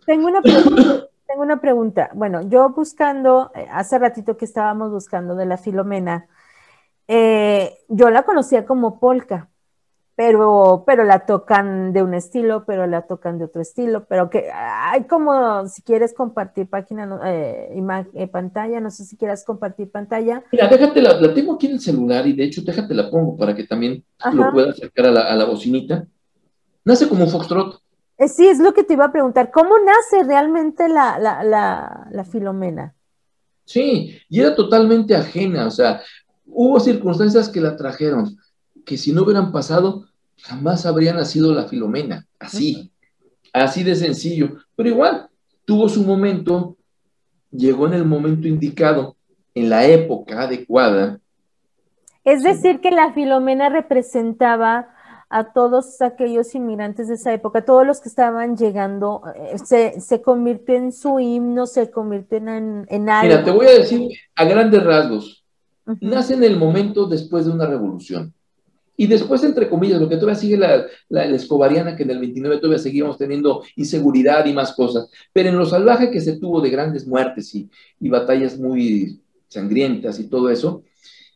tengo 0.06 0.28
una 0.28 0.42
pregunta. 0.42 1.08
Tengo 1.26 1.42
una 1.42 1.62
pregunta. 1.62 2.10
Bueno, 2.14 2.42
yo 2.50 2.70
buscando, 2.72 3.50
eh, 3.56 3.66
hace 3.72 3.98
ratito 3.98 4.36
que 4.36 4.44
estábamos 4.44 4.92
buscando 4.92 5.36
de 5.36 5.46
la 5.46 5.58
Filomena, 5.58 6.28
eh, 7.08 7.78
yo 7.88 8.10
la 8.10 8.24
conocía 8.24 8.66
como 8.66 9.00
polka 9.00 9.50
pero, 10.16 10.84
pero 10.86 11.04
la 11.04 11.26
tocan 11.26 11.92
de 11.92 12.04
un 12.04 12.14
estilo, 12.14 12.66
pero 12.66 12.86
la 12.86 13.04
tocan 13.04 13.40
de 13.40 13.46
otro 13.46 13.62
estilo, 13.62 14.06
pero 14.06 14.30
que 14.30 14.52
hay 14.54 15.06
como, 15.06 15.68
si 15.68 15.82
quieres 15.82 16.14
compartir 16.14 16.70
página, 16.70 17.20
eh, 17.26 17.74
eh, 18.14 18.28
pantalla, 18.28 18.80
no 18.80 18.92
sé 18.92 19.06
si 19.06 19.18
quieras 19.18 19.44
compartir 19.44 19.90
pantalla. 19.90 20.44
Mira, 20.52 20.68
déjate, 20.68 21.02
la, 21.02 21.20
la, 21.20 21.34
tengo 21.34 21.54
aquí 21.54 21.66
en 21.66 21.74
el 21.74 21.80
celular 21.80 22.28
y 22.28 22.34
de 22.34 22.44
hecho 22.44 22.62
déjate 22.62 22.94
la 22.94 23.10
pongo 23.10 23.36
para 23.36 23.56
que 23.56 23.64
también 23.64 24.04
lo 24.34 24.52
pueda 24.52 24.72
acercar 24.72 25.08
a 25.08 25.12
la, 25.12 25.22
a 25.22 25.36
la 25.36 25.46
bocinita. 25.46 26.06
Nace 26.86 27.08
como 27.08 27.24
un 27.24 27.30
foxtrot. 27.30 27.82
Eh, 28.18 28.28
sí, 28.28 28.48
es 28.48 28.60
lo 28.60 28.74
que 28.74 28.84
te 28.84 28.94
iba 28.94 29.06
a 29.06 29.12
preguntar, 29.12 29.50
¿cómo 29.50 29.76
nace 29.80 30.24
realmente 30.28 30.88
la, 30.90 31.18
la, 31.18 31.44
la, 31.44 32.08
la 32.12 32.24
filomena? 32.24 32.94
Sí, 33.66 34.20
y 34.30 34.40
era 34.42 34.54
totalmente 34.54 35.16
ajena, 35.16 35.66
o 35.66 35.72
sea, 35.72 36.02
hubo 36.46 36.80
circunstancias 36.80 37.50
que 37.50 37.62
la 37.62 37.76
trajeron 37.76 38.38
que 38.86 38.98
si 38.98 39.12
no 39.12 39.24
hubieran 39.24 39.52
pasado, 39.52 40.06
jamás 40.42 40.86
habría 40.86 41.14
nacido 41.14 41.54
la 41.54 41.66
Filomena. 41.66 42.26
Así, 42.40 42.92
así 43.54 43.84
de 43.84 43.96
sencillo. 43.96 44.58
Pero 44.76 44.90
igual, 44.90 45.30
tuvo 45.66 45.90
su 45.90 46.04
momento, 46.04 46.78
llegó 47.52 47.88
en 47.88 47.94
el 47.94 48.06
momento 48.06 48.48
indicado, 48.48 49.16
en 49.56 49.70
la 49.70 49.86
época 49.86 50.44
adecuada. 50.44 51.20
Es 52.24 52.44
decir, 52.44 52.80
que 52.82 52.92
la 52.92 53.14
Filomena 53.14 53.70
representaba 53.70 54.90
a 55.30 55.52
todos 55.52 56.00
aquellos 56.02 56.54
inmigrantes 56.54 57.08
de 57.08 57.16
esa 57.16 57.34
época, 57.34 57.66
todos 57.66 57.88
los 57.88 58.00
que 58.00 58.08
estaban 58.08 58.56
llegando, 58.56 59.24
eh, 59.36 59.58
se, 59.58 60.00
se 60.00 60.22
convirtió 60.22 60.76
en 60.76 60.92
su 60.92 61.20
himno, 61.20 61.66
se 61.66 61.90
convirtió 61.90 62.38
en, 62.38 62.86
en 62.88 63.10
algo. 63.10 63.28
Mira, 63.28 63.44
te 63.44 63.50
voy 63.50 63.66
a 63.66 63.72
decir 63.72 64.12
a 64.36 64.46
grandes 64.46 64.84
rasgos, 64.84 65.44
nace 66.02 66.36
en 66.36 66.44
el 66.44 66.58
momento 66.58 67.08
después 67.08 67.46
de 67.46 67.52
una 67.52 67.66
revolución. 67.66 68.32
Y 69.04 69.08
después, 69.08 69.44
entre 69.44 69.68
comillas, 69.68 70.00
lo 70.00 70.08
que 70.08 70.16
todavía 70.16 70.40
sigue 70.40 70.56
la, 70.56 70.86
la, 71.10 71.26
escobariana, 71.26 71.94
que 71.94 72.04
en 72.04 72.12
el 72.12 72.20
29 72.20 72.60
todavía 72.60 72.80
seguíamos 72.80 73.18
teniendo 73.18 73.62
inseguridad 73.76 74.46
y 74.46 74.54
más 74.54 74.72
cosas, 74.72 75.10
pero 75.34 75.50
en 75.50 75.58
lo 75.58 75.66
salvaje 75.66 76.10
que 76.10 76.22
se 76.22 76.40
tuvo 76.40 76.62
de 76.62 76.70
grandes 76.70 77.06
muertes 77.06 77.54
y, 77.54 77.70
y 78.00 78.08
batallas 78.08 78.58
muy 78.58 79.20
sangrientas 79.50 80.22
y 80.22 80.30
todo 80.30 80.50
eso, 80.50 80.84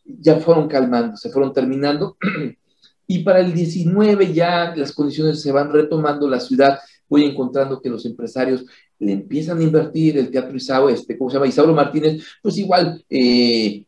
ya 0.05 0.37
fueron 0.37 0.69
calmando, 0.69 1.17
se 1.17 1.29
fueron 1.29 1.51
terminando. 1.51 2.15
y 3.05 3.19
para 3.19 3.41
el 3.41 3.53
19 3.53 4.31
ya 4.31 4.73
las 4.73 4.93
condiciones 4.93 5.41
se 5.41 5.51
van 5.51 5.69
retomando, 5.69 6.29
la 6.29 6.39
ciudad, 6.39 6.79
voy 7.09 7.25
encontrando 7.25 7.81
que 7.81 7.89
los 7.89 8.05
empresarios 8.05 8.63
le 8.97 9.11
empiezan 9.11 9.59
a 9.59 9.63
invertir, 9.63 10.17
el 10.17 10.31
Teatro 10.31 10.55
Isauro, 10.55 10.87
este, 10.87 11.17
¿cómo 11.17 11.29
se 11.29 11.33
llama? 11.33 11.47
Isauro 11.47 11.73
Martínez, 11.73 12.23
pues 12.41 12.57
igual 12.59 13.03
eh, 13.09 13.83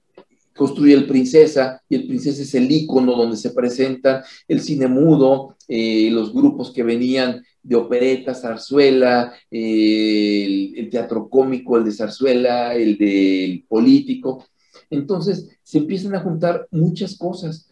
construye 0.59 0.93
el 0.93 1.07
Princesa, 1.07 1.81
y 1.87 1.95
el 1.95 2.05
Princesa 2.05 2.41
es 2.41 2.53
el 2.53 2.69
icono 2.69 3.15
donde 3.15 3.37
se 3.37 3.51
presentan 3.51 4.23
el 4.45 4.59
cine 4.59 4.87
mudo, 4.87 5.55
eh, 5.69 6.09
los 6.11 6.33
grupos 6.33 6.73
que 6.73 6.83
venían 6.83 7.41
de 7.63 7.77
opereta, 7.77 8.35
zarzuela, 8.35 9.31
eh, 9.49 10.73
el, 10.75 10.89
teatro 10.89 11.29
cómico, 11.29 11.77
el 11.77 11.85
de 11.85 11.93
zarzuela, 11.93 12.75
el 12.75 12.97
del 12.97 13.63
político. 13.69 14.45
Entonces 14.89 15.47
se 15.63 15.77
empiezan 15.77 16.13
a 16.15 16.19
juntar 16.19 16.67
muchas 16.71 17.17
cosas. 17.17 17.69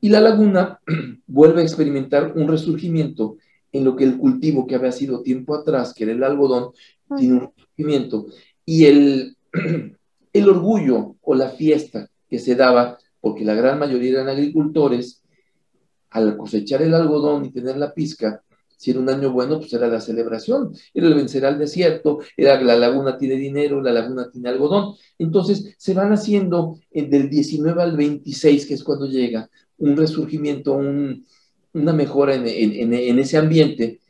Y 0.00 0.08
la 0.08 0.22
laguna 0.22 0.80
vuelve 1.26 1.60
a 1.60 1.64
experimentar 1.64 2.32
un 2.34 2.48
resurgimiento 2.48 3.36
en 3.70 3.84
lo 3.84 3.96
que 3.96 4.04
el 4.04 4.16
cultivo 4.16 4.66
que 4.66 4.76
había 4.76 4.92
sido 4.92 5.22
tiempo 5.22 5.54
atrás, 5.54 5.92
que 5.92 6.04
era 6.04 6.14
el 6.14 6.24
algodón, 6.24 6.70
tiene 7.18 7.34
un 7.34 7.52
resurgimiento. 7.54 8.28
Y 8.64 8.86
el, 8.86 9.36
el 10.32 10.48
orgullo 10.48 11.16
o 11.20 11.34
la 11.34 11.50
fiesta 11.50 12.08
que 12.30 12.38
se 12.38 12.54
daba, 12.54 12.96
porque 13.20 13.44
la 13.44 13.54
gran 13.54 13.78
mayoría 13.78 14.12
eran 14.12 14.28
agricultores, 14.28 15.22
al 16.10 16.36
cosechar 16.36 16.82
el 16.82 16.94
algodón 16.94 17.44
y 17.44 17.50
tener 17.50 17.76
la 17.76 17.92
pizca, 17.92 18.42
si 18.76 18.92
era 18.92 19.00
un 19.00 19.10
año 19.10 19.30
bueno, 19.30 19.58
pues 19.58 19.72
era 19.74 19.88
la 19.88 20.00
celebración, 20.00 20.72
era 20.94 21.06
el 21.06 21.14
vencer 21.14 21.44
al 21.44 21.58
desierto, 21.58 22.20
era 22.34 22.58
la 22.62 22.76
laguna 22.76 23.18
tiene 23.18 23.34
dinero, 23.34 23.82
la 23.82 23.92
laguna 23.92 24.30
tiene 24.30 24.48
algodón. 24.48 24.94
Entonces 25.18 25.74
se 25.76 25.92
van 25.92 26.12
haciendo 26.12 26.78
del 26.90 27.28
19 27.28 27.82
al 27.82 27.94
26, 27.94 28.64
que 28.64 28.74
es 28.74 28.82
cuando 28.82 29.06
llega, 29.06 29.50
un 29.76 29.98
resurgimiento, 29.98 30.72
una 30.72 31.92
mejora 31.92 32.34
en 32.34 33.18
ese 33.18 33.36
ambiente, 33.36 34.00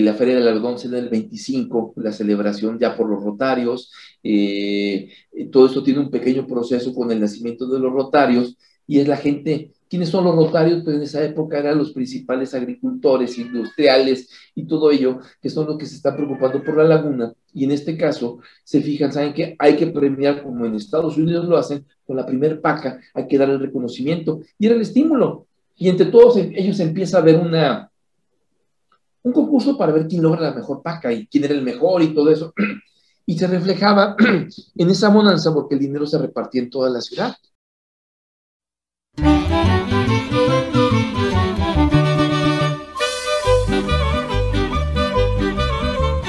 la 0.00 0.14
Feria 0.14 0.34
del 0.34 0.48
Algodón 0.48 0.78
será 0.78 0.98
el 0.98 1.08
25, 1.08 1.94
la 1.96 2.12
celebración 2.12 2.78
ya 2.78 2.96
por 2.96 3.08
los 3.08 3.22
rotarios. 3.22 3.92
Eh, 4.22 5.10
eh, 5.32 5.46
todo 5.46 5.66
esto 5.66 5.82
tiene 5.82 6.00
un 6.00 6.10
pequeño 6.10 6.46
proceso 6.46 6.92
con 6.92 7.10
el 7.12 7.20
nacimiento 7.20 7.66
de 7.68 7.78
los 7.78 7.92
rotarios 7.92 8.56
y 8.86 8.98
es 8.98 9.08
la 9.08 9.16
gente. 9.16 9.72
¿Quiénes 9.88 10.08
son 10.08 10.24
los 10.24 10.34
rotarios? 10.34 10.82
Pues 10.82 10.96
en 10.96 11.02
esa 11.02 11.24
época 11.24 11.58
eran 11.60 11.78
los 11.78 11.92
principales 11.92 12.52
agricultores, 12.54 13.38
industriales 13.38 14.28
y 14.56 14.66
todo 14.66 14.90
ello, 14.90 15.20
que 15.40 15.48
son 15.48 15.68
los 15.68 15.78
que 15.78 15.86
se 15.86 15.94
están 15.94 16.16
preocupando 16.16 16.64
por 16.64 16.76
la 16.76 16.84
laguna. 16.84 17.32
Y 17.54 17.64
en 17.64 17.70
este 17.70 17.96
caso, 17.96 18.40
se 18.64 18.80
fijan, 18.80 19.12
saben 19.12 19.32
que 19.32 19.54
hay 19.56 19.76
que 19.76 19.86
premiar, 19.86 20.42
como 20.42 20.66
en 20.66 20.74
Estados 20.74 21.16
Unidos 21.16 21.46
lo 21.46 21.56
hacen, 21.56 21.86
con 22.04 22.16
la 22.16 22.26
primer 22.26 22.60
paca, 22.60 23.00
hay 23.14 23.28
que 23.28 23.38
dar 23.38 23.50
el 23.50 23.60
reconocimiento 23.60 24.40
y 24.58 24.66
era 24.66 24.74
el 24.74 24.80
estímulo. 24.80 25.46
Y 25.76 25.88
entre 25.88 26.06
todos 26.06 26.36
ellos 26.36 26.80
empieza 26.80 27.18
a 27.18 27.20
haber 27.20 27.36
una, 27.36 27.90
un 29.26 29.32
concurso 29.32 29.76
para 29.76 29.92
ver 29.92 30.06
quién 30.06 30.22
logra 30.22 30.40
la 30.40 30.54
mejor 30.54 30.82
paca 30.82 31.12
y 31.12 31.26
quién 31.26 31.42
era 31.42 31.54
el 31.54 31.62
mejor 31.62 32.00
y 32.00 32.14
todo 32.14 32.30
eso. 32.30 32.54
Y 33.28 33.36
se 33.36 33.48
reflejaba 33.48 34.14
en 34.76 34.88
esa 34.88 35.08
bonanza 35.08 35.52
porque 35.52 35.74
el 35.74 35.80
dinero 35.80 36.06
se 36.06 36.16
repartía 36.16 36.62
en 36.62 36.70
toda 36.70 36.88
la 36.90 37.00
ciudad. 37.00 37.34